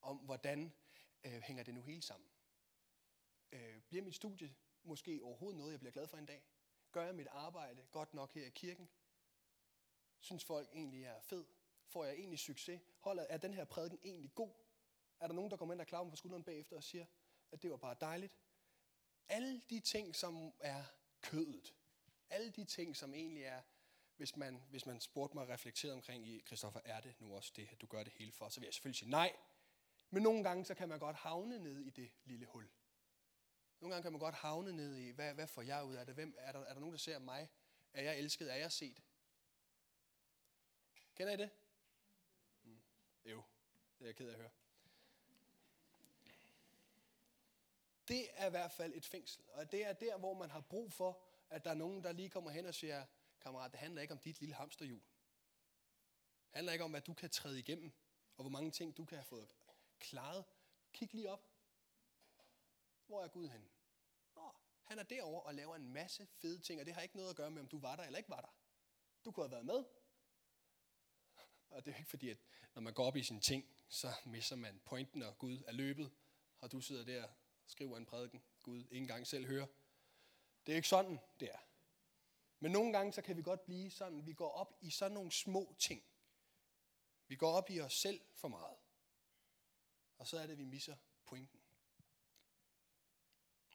Om 0.00 0.16
hvordan 0.16 0.72
øh, 1.24 1.42
hænger 1.42 1.62
det 1.62 1.74
nu 1.74 1.82
hele 1.82 2.02
sammen. 2.02 2.30
Øh, 3.52 3.82
bliver 3.82 4.04
mit 4.04 4.14
studie 4.14 4.54
måske 4.82 5.20
overhovedet 5.22 5.58
noget, 5.58 5.72
jeg 5.72 5.80
bliver 5.80 5.92
glad 5.92 6.06
for 6.06 6.16
en 6.16 6.26
dag? 6.26 6.44
Gør 6.92 7.04
jeg 7.04 7.14
mit 7.14 7.26
arbejde 7.30 7.86
godt 7.90 8.14
nok 8.14 8.32
her 8.32 8.46
i 8.46 8.50
kirken? 8.50 8.88
Synes 10.18 10.44
folk 10.44 10.68
egentlig, 10.72 11.02
jeg 11.02 11.16
er 11.16 11.20
fed? 11.20 11.44
Får 11.86 12.04
jeg 12.04 12.14
egentlig 12.14 12.38
succes? 12.38 12.80
Holder, 12.98 13.22
er 13.22 13.36
den 13.36 13.54
her 13.54 13.64
prædiken 13.64 13.98
egentlig 14.04 14.34
god? 14.34 14.50
Er 15.20 15.26
der 15.26 15.34
nogen, 15.34 15.50
der 15.50 15.56
kommer 15.56 15.74
ind 15.74 15.80
og 15.80 15.86
klapper 15.86 16.04
mig 16.04 16.12
på 16.12 16.16
skulderen 16.16 16.44
bagefter 16.44 16.76
og 16.76 16.84
siger, 16.84 17.06
at 17.52 17.62
det 17.62 17.70
var 17.70 17.76
bare 17.76 17.96
dejligt? 18.00 18.32
Alle 19.28 19.60
de 19.70 19.80
ting, 19.80 20.16
som 20.16 20.52
er 20.60 20.84
kødet, 21.20 21.74
alle 22.30 22.50
de 22.50 22.64
ting, 22.64 22.96
som 22.96 23.14
egentlig 23.14 23.42
er, 23.42 23.62
hvis 24.16 24.36
man, 24.36 24.62
hvis 24.70 24.86
man 24.86 25.00
spurgte 25.00 25.36
mig 25.36 25.48
reflekteret 25.48 25.94
omkring 25.94 26.26
i, 26.28 26.42
Christoffer, 26.46 26.80
er 26.84 27.00
det 27.00 27.20
nu 27.20 27.36
også 27.36 27.52
det, 27.56 27.68
at 27.72 27.80
du 27.80 27.86
gør 27.86 28.02
det 28.02 28.12
hele 28.12 28.32
for? 28.32 28.48
Så 28.48 28.60
vil 28.60 28.66
jeg 28.66 28.74
selvfølgelig 28.74 28.98
sige 28.98 29.10
nej. 29.10 29.36
Men 30.10 30.22
nogle 30.22 30.44
gange, 30.44 30.64
så 30.64 30.74
kan 30.74 30.88
man 30.88 30.98
godt 30.98 31.16
havne 31.16 31.58
ned 31.58 31.80
i 31.80 31.90
det 31.90 32.12
lille 32.24 32.46
hul. 32.46 32.68
Nogle 33.80 33.94
gange 33.94 34.02
kan 34.02 34.12
man 34.12 34.18
godt 34.18 34.34
havne 34.34 34.72
ned 34.72 34.96
i, 34.96 35.10
hvad, 35.10 35.34
hvad 35.34 35.46
får 35.46 35.62
jeg 35.62 35.84
ud 35.84 35.94
af 35.94 36.06
det? 36.06 36.14
Hvem, 36.14 36.34
er, 36.38 36.52
der, 36.52 36.60
er 36.60 36.72
der 36.72 36.80
nogen, 36.80 36.92
der 36.92 36.98
ser 36.98 37.18
mig? 37.18 37.48
Er 37.92 38.02
jeg 38.02 38.18
elsket? 38.18 38.52
Er 38.52 38.56
jeg 38.56 38.72
set? 38.72 39.02
Kender 41.14 41.32
I 41.32 41.36
det? 41.36 41.50
Mm. 42.62 42.80
Jo, 43.24 43.42
det 43.98 44.04
er 44.04 44.08
jeg 44.08 44.16
ked 44.16 44.28
af 44.28 44.32
at 44.32 44.38
høre. 44.38 44.50
Det 48.08 48.28
er 48.32 48.46
i 48.46 48.50
hvert 48.50 48.72
fald 48.72 48.92
et 48.94 49.06
fængsel, 49.06 49.44
og 49.52 49.72
det 49.72 49.86
er 49.86 49.92
der, 49.92 50.18
hvor 50.18 50.34
man 50.34 50.50
har 50.50 50.60
brug 50.60 50.92
for, 50.92 51.22
at 51.50 51.64
der 51.64 51.70
er 51.70 51.74
nogen, 51.74 52.04
der 52.04 52.12
lige 52.12 52.30
kommer 52.30 52.50
hen 52.50 52.66
og 52.66 52.74
siger, 52.74 53.06
kammerat, 53.40 53.72
det 53.72 53.80
handler 53.80 54.02
ikke 54.02 54.14
om 54.14 54.18
dit 54.18 54.40
lille 54.40 54.54
hamsterhjul. 54.54 55.00
Det 55.00 56.54
handler 56.54 56.72
ikke 56.72 56.84
om, 56.84 56.90
hvad 56.90 57.00
du 57.00 57.14
kan 57.14 57.30
træde 57.30 57.58
igennem, 57.58 57.92
og 58.36 58.42
hvor 58.42 58.50
mange 58.50 58.70
ting 58.70 58.96
du 58.96 59.04
kan 59.04 59.18
have 59.18 59.24
fået 59.24 59.48
klaret. 59.98 60.44
Kig 60.92 61.14
lige 61.14 61.30
op. 61.30 61.46
Hvor 63.10 63.22
er 63.22 63.28
Gud 63.28 63.48
hen? 63.48 63.68
Nå, 64.34 64.52
han 64.84 64.98
er 64.98 65.02
derovre 65.02 65.42
og 65.42 65.54
laver 65.54 65.76
en 65.76 65.92
masse 65.92 66.26
fede 66.26 66.58
ting, 66.58 66.80
og 66.80 66.86
det 66.86 66.94
har 66.94 67.00
ikke 67.00 67.16
noget 67.16 67.30
at 67.30 67.36
gøre 67.36 67.50
med, 67.50 67.62
om 67.62 67.68
du 67.68 67.78
var 67.78 67.96
der 67.96 68.02
eller 68.02 68.18
ikke 68.18 68.30
var 68.30 68.40
der. 68.40 68.54
Du 69.24 69.32
kunne 69.32 69.44
have 69.44 69.52
været 69.52 69.66
med. 69.66 69.84
Og 71.70 71.84
det 71.84 71.92
er 71.92 71.98
ikke 71.98 72.10
fordi, 72.10 72.28
at 72.28 72.38
når 72.74 72.82
man 72.82 72.94
går 72.94 73.06
op 73.06 73.16
i 73.16 73.22
sine 73.22 73.40
ting, 73.40 73.64
så 73.88 74.08
misser 74.26 74.56
man 74.56 74.80
pointen, 74.84 75.22
og 75.22 75.38
Gud 75.38 75.62
er 75.66 75.72
løbet, 75.72 76.12
og 76.60 76.72
du 76.72 76.80
sidder 76.80 77.04
der 77.04 77.24
og 77.24 77.30
skriver 77.66 77.96
en 77.96 78.06
prædiken, 78.06 78.42
Gud 78.62 78.78
ikke 78.80 78.96
engang 78.96 79.26
selv 79.26 79.46
hører. 79.46 79.66
Det 80.66 80.72
er 80.72 80.76
ikke 80.76 80.88
sådan, 80.88 81.18
det 81.40 81.50
er. 81.50 81.58
Men 82.60 82.72
nogle 82.72 82.92
gange, 82.92 83.12
så 83.12 83.22
kan 83.22 83.36
vi 83.36 83.42
godt 83.42 83.64
blive 83.64 83.90
sådan, 83.90 84.26
vi 84.26 84.32
går 84.32 84.50
op 84.50 84.78
i 84.80 84.90
sådan 84.90 85.14
nogle 85.14 85.32
små 85.32 85.74
ting. 85.78 86.02
Vi 87.26 87.36
går 87.36 87.52
op 87.52 87.70
i 87.70 87.80
os 87.80 87.94
selv 87.94 88.20
for 88.34 88.48
meget. 88.48 88.76
Og 90.18 90.26
så 90.26 90.38
er 90.38 90.42
det, 90.42 90.52
at 90.52 90.58
vi 90.58 90.64
misser 90.64 90.96
pointen. 91.24 91.59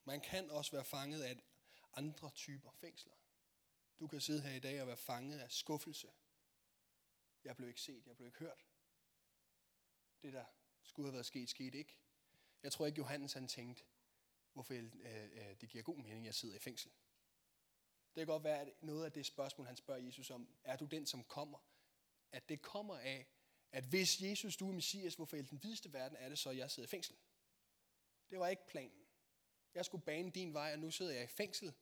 Man 0.06 0.20
kan 0.20 0.50
også 0.50 0.72
være 0.72 0.84
fanget 0.84 1.22
af 1.22 1.36
andre 1.92 2.30
typer 2.30 2.70
fængsler. 2.70 3.14
Du 3.98 4.06
kan 4.06 4.20
sidde 4.20 4.42
her 4.42 4.54
i 4.54 4.58
dag 4.58 4.80
og 4.80 4.86
være 4.86 4.96
fanget 4.96 5.38
af 5.38 5.52
skuffelse. 5.52 6.08
Jeg 7.44 7.56
blev 7.56 7.68
ikke 7.68 7.80
set, 7.80 8.06
jeg 8.06 8.16
blev 8.16 8.26
ikke 8.26 8.38
hørt. 8.38 8.66
Det, 10.22 10.32
der 10.32 10.44
skulle 10.82 11.06
have 11.06 11.12
været 11.12 11.26
sket, 11.26 11.48
skete 11.48 11.78
ikke. 11.78 11.98
Jeg 12.62 12.72
tror 12.72 12.86
ikke, 12.86 12.98
Johannes 12.98 13.32
han 13.32 13.48
tænkte, 13.48 13.84
hvorfor 14.52 14.74
øh, 14.74 14.84
øh, 14.94 15.60
det 15.60 15.68
giver 15.68 15.84
god 15.84 15.96
mening, 15.96 16.18
at 16.18 16.24
jeg 16.24 16.34
sidder 16.34 16.56
i 16.56 16.58
fængsel. 16.58 16.90
Det 18.14 18.20
kan 18.20 18.26
godt 18.26 18.44
være, 18.44 18.60
at 18.60 18.82
noget 18.82 19.04
af 19.04 19.12
det 19.12 19.26
spørgsmål, 19.26 19.66
han 19.66 19.76
spørger 19.76 20.00
Jesus 20.00 20.30
om, 20.30 20.48
er 20.64 20.76
du 20.76 20.84
den, 20.84 21.06
som 21.06 21.24
kommer? 21.24 21.58
At 22.32 22.48
det 22.48 22.62
kommer 22.62 22.98
af, 22.98 23.26
at 23.72 23.84
hvis 23.84 24.22
Jesus, 24.22 24.56
du 24.56 24.68
er 24.68 24.72
Messias, 24.72 25.14
hvorfor 25.14 25.36
i 25.36 25.42
den 25.42 25.62
videste 25.62 25.92
verden 25.92 26.16
er 26.16 26.28
det 26.28 26.38
så, 26.38 26.50
at 26.50 26.56
jeg 26.56 26.70
sidder 26.70 26.86
i 26.86 26.90
fængsel? 26.90 27.16
Det 28.30 28.38
var 28.38 28.48
ikke 28.48 28.66
planen. 28.66 29.05
Jeg 29.76 29.84
skulle 29.84 30.04
bane 30.04 30.30
din 30.30 30.54
vej, 30.54 30.72
og 30.72 30.78
nu 30.78 30.90
sidder 30.90 31.12
jeg 31.12 31.24
i 31.24 31.26
fængsel. 31.26 31.74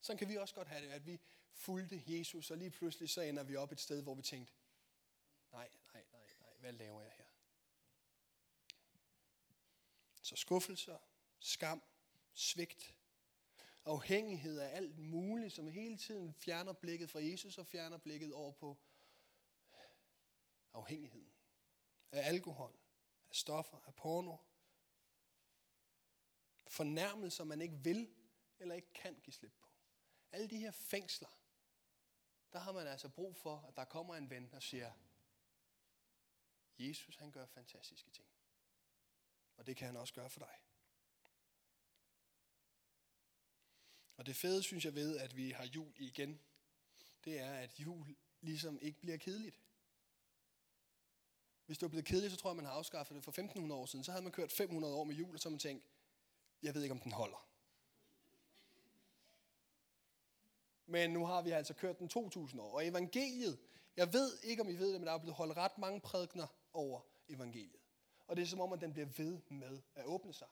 Så 0.00 0.16
kan 0.16 0.28
vi 0.28 0.36
også 0.36 0.54
godt 0.54 0.68
have 0.68 0.84
det, 0.84 0.90
at 0.90 1.06
vi 1.06 1.20
fulgte 1.52 2.02
Jesus, 2.06 2.50
og 2.50 2.56
lige 2.56 2.70
pludselig 2.70 3.10
så 3.10 3.20
ender 3.20 3.42
vi 3.42 3.56
op 3.56 3.72
et 3.72 3.80
sted, 3.80 4.02
hvor 4.02 4.14
vi 4.14 4.22
tænkte, 4.22 4.52
nej, 5.52 5.70
nej, 5.92 6.04
nej, 6.12 6.26
nej, 6.40 6.54
hvad 6.58 6.72
laver 6.72 7.02
jeg 7.02 7.12
her? 7.12 7.24
Så 10.22 10.36
skuffelser, 10.36 10.98
skam, 11.38 11.82
svigt, 12.34 12.94
afhængighed 13.84 14.58
af 14.58 14.76
alt 14.76 14.98
muligt, 14.98 15.52
som 15.52 15.66
hele 15.66 15.96
tiden 15.96 16.34
fjerner 16.34 16.72
blikket 16.72 17.10
fra 17.10 17.20
Jesus 17.20 17.58
og 17.58 17.66
fjerner 17.66 17.98
blikket 17.98 18.32
over 18.32 18.52
på 18.52 18.78
afhængigheden 20.72 21.32
af 22.12 22.28
alkohol, 22.28 22.78
af 23.30 23.36
stoffer, 23.36 23.78
af 23.86 23.94
porno. 23.94 24.36
Fornærmelser, 26.68 27.44
man 27.44 27.60
ikke 27.60 27.76
vil 27.76 28.14
eller 28.58 28.74
ikke 28.74 28.92
kan 28.92 29.20
give 29.22 29.34
slip 29.34 29.52
på. 29.58 29.68
Alle 30.32 30.50
de 30.50 30.58
her 30.58 30.70
fængsler, 30.70 31.40
der 32.52 32.58
har 32.58 32.72
man 32.72 32.86
altså 32.86 33.08
brug 33.08 33.36
for, 33.36 33.64
at 33.68 33.76
der 33.76 33.84
kommer 33.84 34.16
en 34.16 34.30
ven 34.30 34.50
og 34.52 34.62
siger, 34.62 34.92
Jesus 36.78 37.16
han 37.16 37.30
gør 37.30 37.46
fantastiske 37.46 38.10
ting. 38.10 38.28
Og 39.56 39.66
det 39.66 39.76
kan 39.76 39.86
han 39.86 39.96
også 39.96 40.14
gøre 40.14 40.30
for 40.30 40.40
dig. 40.40 40.60
Og 44.16 44.26
det 44.26 44.36
fede, 44.36 44.62
synes 44.62 44.84
jeg 44.84 44.94
ved, 44.94 45.18
at 45.18 45.36
vi 45.36 45.50
har 45.50 45.64
jul 45.64 45.92
igen, 45.96 46.40
det 47.24 47.38
er, 47.38 47.54
at 47.54 47.80
jul 47.80 48.16
ligesom 48.40 48.78
ikke 48.78 49.00
bliver 49.00 49.16
kedeligt. 49.16 49.60
Hvis 51.66 51.78
det 51.78 51.82
var 51.82 51.88
blevet 51.88 52.06
kedeligt, 52.06 52.32
så 52.32 52.38
tror 52.38 52.50
jeg, 52.50 52.56
man 52.56 52.64
har 52.64 52.72
afskaffet 52.72 53.14
det 53.14 53.24
for 53.24 53.30
1500 53.30 53.80
år 53.80 53.86
siden. 53.86 54.04
Så 54.04 54.12
havde 54.12 54.22
man 54.22 54.32
kørt 54.32 54.52
500 54.52 54.94
år 54.94 55.04
med 55.04 55.14
jul, 55.14 55.34
og 55.34 55.40
så 55.40 55.50
man 55.50 55.58
tænkt, 55.58 55.84
jeg 56.62 56.74
ved 56.74 56.82
ikke, 56.82 56.92
om 56.92 57.00
den 57.00 57.12
holder. 57.12 57.48
Men 60.86 61.10
nu 61.10 61.26
har 61.26 61.42
vi 61.42 61.50
altså 61.50 61.74
kørt 61.74 61.98
den 61.98 62.08
2000 62.08 62.60
år. 62.60 62.74
Og 62.74 62.86
evangeliet, 62.86 63.58
jeg 63.96 64.12
ved 64.12 64.38
ikke, 64.42 64.62
om 64.62 64.68
I 64.68 64.74
ved 64.74 64.92
det, 64.92 65.00
men 65.00 65.06
der 65.06 65.12
er 65.12 65.18
blevet 65.18 65.34
holdt 65.34 65.56
ret 65.56 65.78
mange 65.78 66.00
prædikner 66.00 66.46
over 66.72 67.00
evangeliet. 67.28 67.80
Og 68.26 68.36
det 68.36 68.42
er 68.42 68.46
som 68.46 68.60
om, 68.60 68.72
at 68.72 68.80
den 68.80 68.92
bliver 68.92 69.08
ved 69.16 69.40
med 69.48 69.82
at 69.94 70.04
åbne 70.04 70.34
sig. 70.34 70.48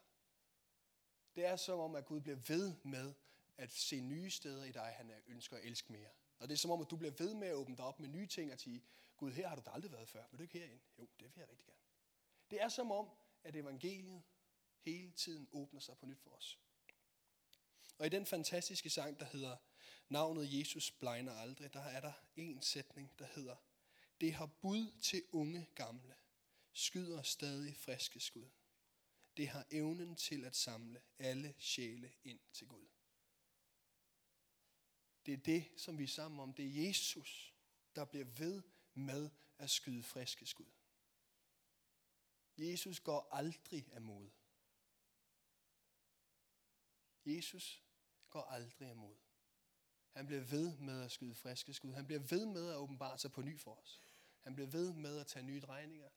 Det 1.36 1.46
er 1.46 1.56
som 1.56 1.78
om, 1.78 1.94
at 1.94 2.06
Gud 2.06 2.20
bliver 2.20 2.38
ved 2.48 2.74
med 2.82 3.14
at 3.56 3.72
se 3.72 4.00
nye 4.00 4.30
steder 4.30 4.64
i 4.64 4.72
dig, 4.72 4.94
han 4.96 5.12
ønsker 5.26 5.56
at 5.56 5.64
elske 5.64 5.92
mere. 5.92 6.08
Og 6.38 6.48
det 6.48 6.54
er 6.54 6.58
som 6.58 6.70
om, 6.70 6.80
at 6.80 6.90
du 6.90 6.96
bliver 6.96 7.12
ved 7.18 7.34
med 7.34 7.48
at 7.48 7.54
åbne 7.54 7.76
dig 7.76 7.84
op 7.84 8.00
med 8.00 8.08
nye 8.08 8.26
ting 8.26 8.52
og 8.52 8.60
sige, 8.60 8.82
Gud, 9.16 9.32
her 9.32 9.48
har 9.48 9.56
du 9.56 9.62
da 9.66 9.70
aldrig 9.70 9.92
været 9.92 10.08
før. 10.08 10.24
Vil 10.30 10.38
du 10.38 10.42
ikke 10.42 10.58
herind? 10.58 10.80
Jo, 10.98 11.08
det 11.20 11.34
vil 11.34 11.40
jeg 11.40 11.50
rigtig 11.50 11.66
gerne. 11.66 11.80
Det 12.50 12.62
er 12.62 12.68
som 12.68 12.92
om, 12.92 13.08
at 13.44 13.56
evangeliet 13.56 14.22
hele 14.86 15.12
tiden 15.12 15.48
åbner 15.52 15.80
sig 15.80 15.98
på 15.98 16.06
nyt 16.06 16.20
for 16.20 16.30
os. 16.30 16.58
Og 17.98 18.06
i 18.06 18.08
den 18.08 18.26
fantastiske 18.26 18.90
sang, 18.90 19.20
der 19.20 19.26
hedder 19.26 19.56
Navnet 20.08 20.58
Jesus 20.58 20.90
blegner 20.90 21.32
aldrig, 21.32 21.72
der 21.72 21.80
er 21.80 22.00
der 22.00 22.12
en 22.36 22.62
sætning, 22.62 23.18
der 23.18 23.26
hedder 23.26 23.56
Det 24.20 24.34
har 24.34 24.46
bud 24.46 25.00
til 25.00 25.22
unge 25.32 25.66
gamle, 25.74 26.14
skyder 26.72 27.22
stadig 27.22 27.76
friske 27.76 28.20
skud. 28.20 28.48
det 29.36 29.48
har 29.48 29.66
evnen 29.70 30.16
til 30.16 30.44
at 30.44 30.56
samle 30.56 31.02
alle 31.18 31.54
sjæle 31.58 32.12
ind 32.24 32.40
til 32.52 32.68
Gud. 32.68 32.86
Det 35.26 35.34
er 35.34 35.38
det, 35.38 35.64
som 35.76 35.98
vi 35.98 36.04
er 36.04 36.08
sammen 36.08 36.40
om. 36.40 36.54
Det 36.54 36.64
er 36.66 36.86
Jesus, 36.86 37.54
der 37.96 38.04
bliver 38.04 38.24
ved 38.24 38.62
med 38.94 39.30
at 39.58 39.70
skyde 39.70 40.02
friske 40.02 40.46
skud. 40.46 40.72
Jesus 42.58 43.00
går 43.00 43.28
aldrig 43.32 43.88
af 43.92 44.02
mode. 44.02 44.30
Jesus 47.26 47.82
går 48.28 48.42
aldrig 48.42 48.90
imod. 48.90 49.16
Han 50.12 50.26
bliver 50.26 50.42
ved 50.42 50.76
med 50.76 51.04
at 51.04 51.12
skyde 51.12 51.34
friske 51.34 51.74
skud. 51.74 51.92
Han 51.92 52.06
bliver 52.06 52.20
ved 52.20 52.46
med 52.46 52.70
at 52.70 52.76
åbenbare 52.76 53.18
sig 53.18 53.32
på 53.32 53.42
ny 53.42 53.60
for 53.60 53.74
os. 53.74 54.00
Han 54.42 54.54
bliver 54.54 54.68
ved 54.68 54.92
med 54.92 55.20
at 55.20 55.26
tage 55.26 55.42
nye 55.42 55.60
drejninger. 55.60 56.08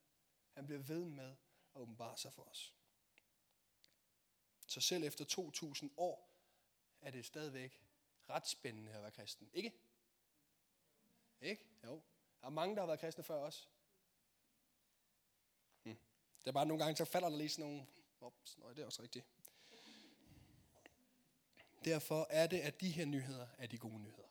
Han 0.54 0.65
bliver 0.65 0.82
ved 0.82 1.06
med 1.06 1.36
at 1.76 1.82
åbenbare 1.82 2.17
sig 2.17 2.34
for 2.34 2.43
os. 2.43 2.74
Så 4.67 4.82
selv 4.82 5.04
efter 5.04 5.26
2000 5.26 5.91
år 5.98 6.30
er 7.02 7.12
det 7.12 7.26
stadigvæk 7.26 7.82
ret 8.30 8.48
spændende 8.48 8.91
at 8.91 9.02
være 9.02 9.12
kristen. 9.12 9.50
Ikke? 9.54 9.74
Ikke? 11.41 11.65
Jo. 11.84 12.04
Der 12.41 12.48
er 12.48 12.52
mange, 12.52 12.76
der 12.76 12.82
har 12.82 12.88
været 12.88 13.00
kristne 13.00 13.24
før 13.24 13.36
os. 13.36 13.69
Hmm. 15.84 15.98
Det 16.39 16.48
er 16.48 16.52
bare 16.52 16.65
nogle 16.65 16.84
gange, 16.84 16.98
så 16.98 17.06
falder 17.06 17.30
der 17.30 17.38
lige 17.38 17.50
sådan 17.50 17.65
nogle... 17.72 17.88
Ops, 18.22 18.58
nej, 18.58 18.74
det 18.74 18.82
er 18.82 18.86
også 18.86 19.02
rigtigt. 19.02 19.26
Derfor 21.86 22.28
er 22.30 22.48
det, 22.48 22.60
at 22.60 22.82
de 22.82 22.92
her 22.92 23.06
nyheder 23.06 23.48
er 23.58 23.68
de 23.68 23.78
gode 23.78 24.00
nyheder. 24.00 24.30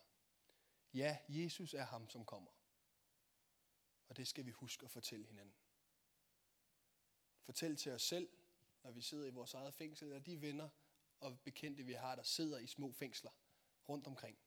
Ja, 0.95 1.19
Jesus 1.29 1.75
er 1.75 1.85
ham, 1.85 2.09
som 2.09 2.25
kommer. 2.25 2.51
Og 4.09 4.17
det 4.17 4.29
skal 4.29 4.47
vi 4.47 4.51
huske 4.51 4.85
at 4.85 4.91
fortælle 4.91 5.27
hinanden. 5.27 5.55
Fortæl 7.43 7.77
til 7.77 7.93
os 7.93 8.03
selv, 8.03 8.29
når 8.83 8.91
vi 8.91 9.01
sidder 9.01 9.27
i 9.27 9.31
vores 9.31 9.55
eget 9.55 9.75
fængsel, 9.75 10.13
og 10.13 10.27
de 10.27 10.41
venner 10.41 10.69
og 11.21 11.41
bekendte, 11.41 11.83
vi 11.83 11.93
har, 11.93 12.17
der 12.17 12.23
sidder 12.23 12.59
i 12.59 12.67
små 12.67 12.93
fængsler 12.93 13.31
rundt 13.89 14.07
omkring. 14.07 14.39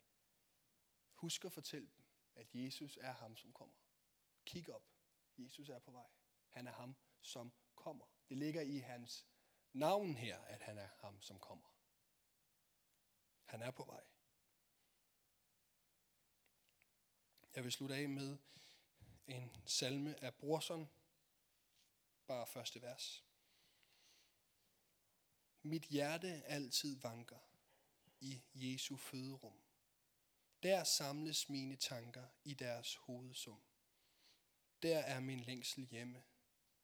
Husk 1.14 1.46
at 1.46 1.52
fortælle 1.52 1.88
dem, 1.98 2.06
at 2.36 2.48
Jesus 2.54 2.98
er 3.02 3.12
ham, 3.12 3.38
som 3.38 3.54
kommer. 3.54 3.76
Kig 4.46 4.70
op. 4.70 4.88
Jesus 5.38 5.70
er 5.70 5.80
på 5.80 5.92
vej. 5.92 6.08
Han 6.50 6.68
er 6.68 6.72
ham, 6.72 6.96
som 7.22 7.54
kommer. 7.76 8.06
Det 8.30 8.38
ligger 8.38 8.62
i 8.62 8.78
hans 8.78 9.28
navn 9.74 10.16
her, 10.16 10.38
at 10.38 10.62
han 10.62 10.78
er 10.78 10.88
ham, 10.98 11.22
som 11.22 11.40
kommer. 11.40 11.71
Han 13.52 13.62
er 13.62 13.72
på 13.72 13.84
vej. 13.84 14.04
Jeg 17.56 17.64
vil 17.64 17.72
slutte 17.72 17.96
af 17.96 18.10
med 18.10 18.38
en 19.28 19.56
salme 19.66 20.24
af 20.24 20.36
Brorson, 20.36 20.90
bare 22.28 22.48
første 22.48 22.82
vers. 22.82 23.26
Mit 25.62 25.84
hjerte 25.84 26.28
altid 26.28 27.00
vanker 27.00 27.40
i 28.20 28.42
Jesu 28.54 28.98
føderum. 28.98 29.62
Der 30.64 30.84
samles 30.84 31.50
mine 31.50 31.76
tanker 31.76 32.28
i 32.44 32.54
deres 32.54 32.96
hovedsum. 32.96 33.62
Der 34.82 35.00
er 35.00 35.20
min 35.20 35.40
længsel 35.40 35.86
hjemme. 35.86 36.24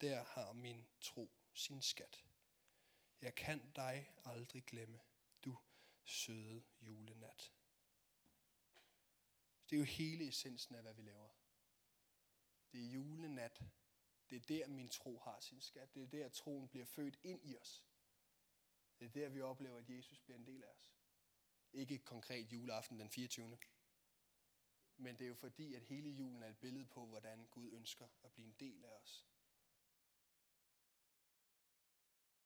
Der 0.02 0.24
har 0.24 0.54
min 0.54 0.88
tro 1.02 1.32
sin 1.54 1.82
skat. 1.82 2.26
Jeg 3.22 3.36
kan 3.36 3.72
dig 3.76 4.10
aldrig 4.26 4.66
glemme, 4.66 5.00
søde 6.08 6.64
julenat. 6.82 7.54
Det 9.70 9.76
er 9.76 9.80
jo 9.80 9.84
hele 9.84 10.28
essensen 10.28 10.76
af, 10.76 10.82
hvad 10.82 10.94
vi 10.94 11.02
laver. 11.02 11.30
Det 12.72 12.82
er 12.82 12.90
julenat. 12.90 13.62
Det 14.30 14.36
er 14.36 14.40
der, 14.40 14.68
min 14.68 14.90
tro 14.90 15.20
har 15.20 15.40
sin 15.40 15.62
skat. 15.62 15.94
Det 15.96 16.04
er 16.04 16.08
der, 16.08 16.30
troen 16.30 16.68
bliver 16.68 16.86
født 16.86 17.20
ind 17.24 17.46
i 17.46 17.58
os. 17.58 17.86
Det 19.00 19.06
er 19.06 19.10
der, 19.10 19.30
vi 19.30 19.42
oplever, 19.42 19.78
at 19.78 19.90
Jesus 19.90 20.20
bliver 20.20 20.38
en 20.38 20.46
del 20.46 20.64
af 20.64 20.68
os. 20.68 20.94
Ikke 21.74 21.98
konkret 21.98 22.52
juleaften 22.52 23.00
den 23.00 23.10
24. 23.10 23.58
Men 24.98 25.16
det 25.16 25.26
er 25.26 25.28
jo 25.28 25.36
fordi, 25.36 25.74
at 25.74 25.84
hele 25.84 26.10
julen 26.10 26.44
er 26.44 26.50
et 26.50 26.58
billede 26.58 26.86
på, 26.86 27.06
hvordan 27.06 27.48
Gud 27.48 27.72
ønsker 27.72 28.08
at 28.24 28.32
blive 28.32 28.48
en 28.48 28.56
del 28.60 28.86
af 28.86 28.90
os. 28.90 29.28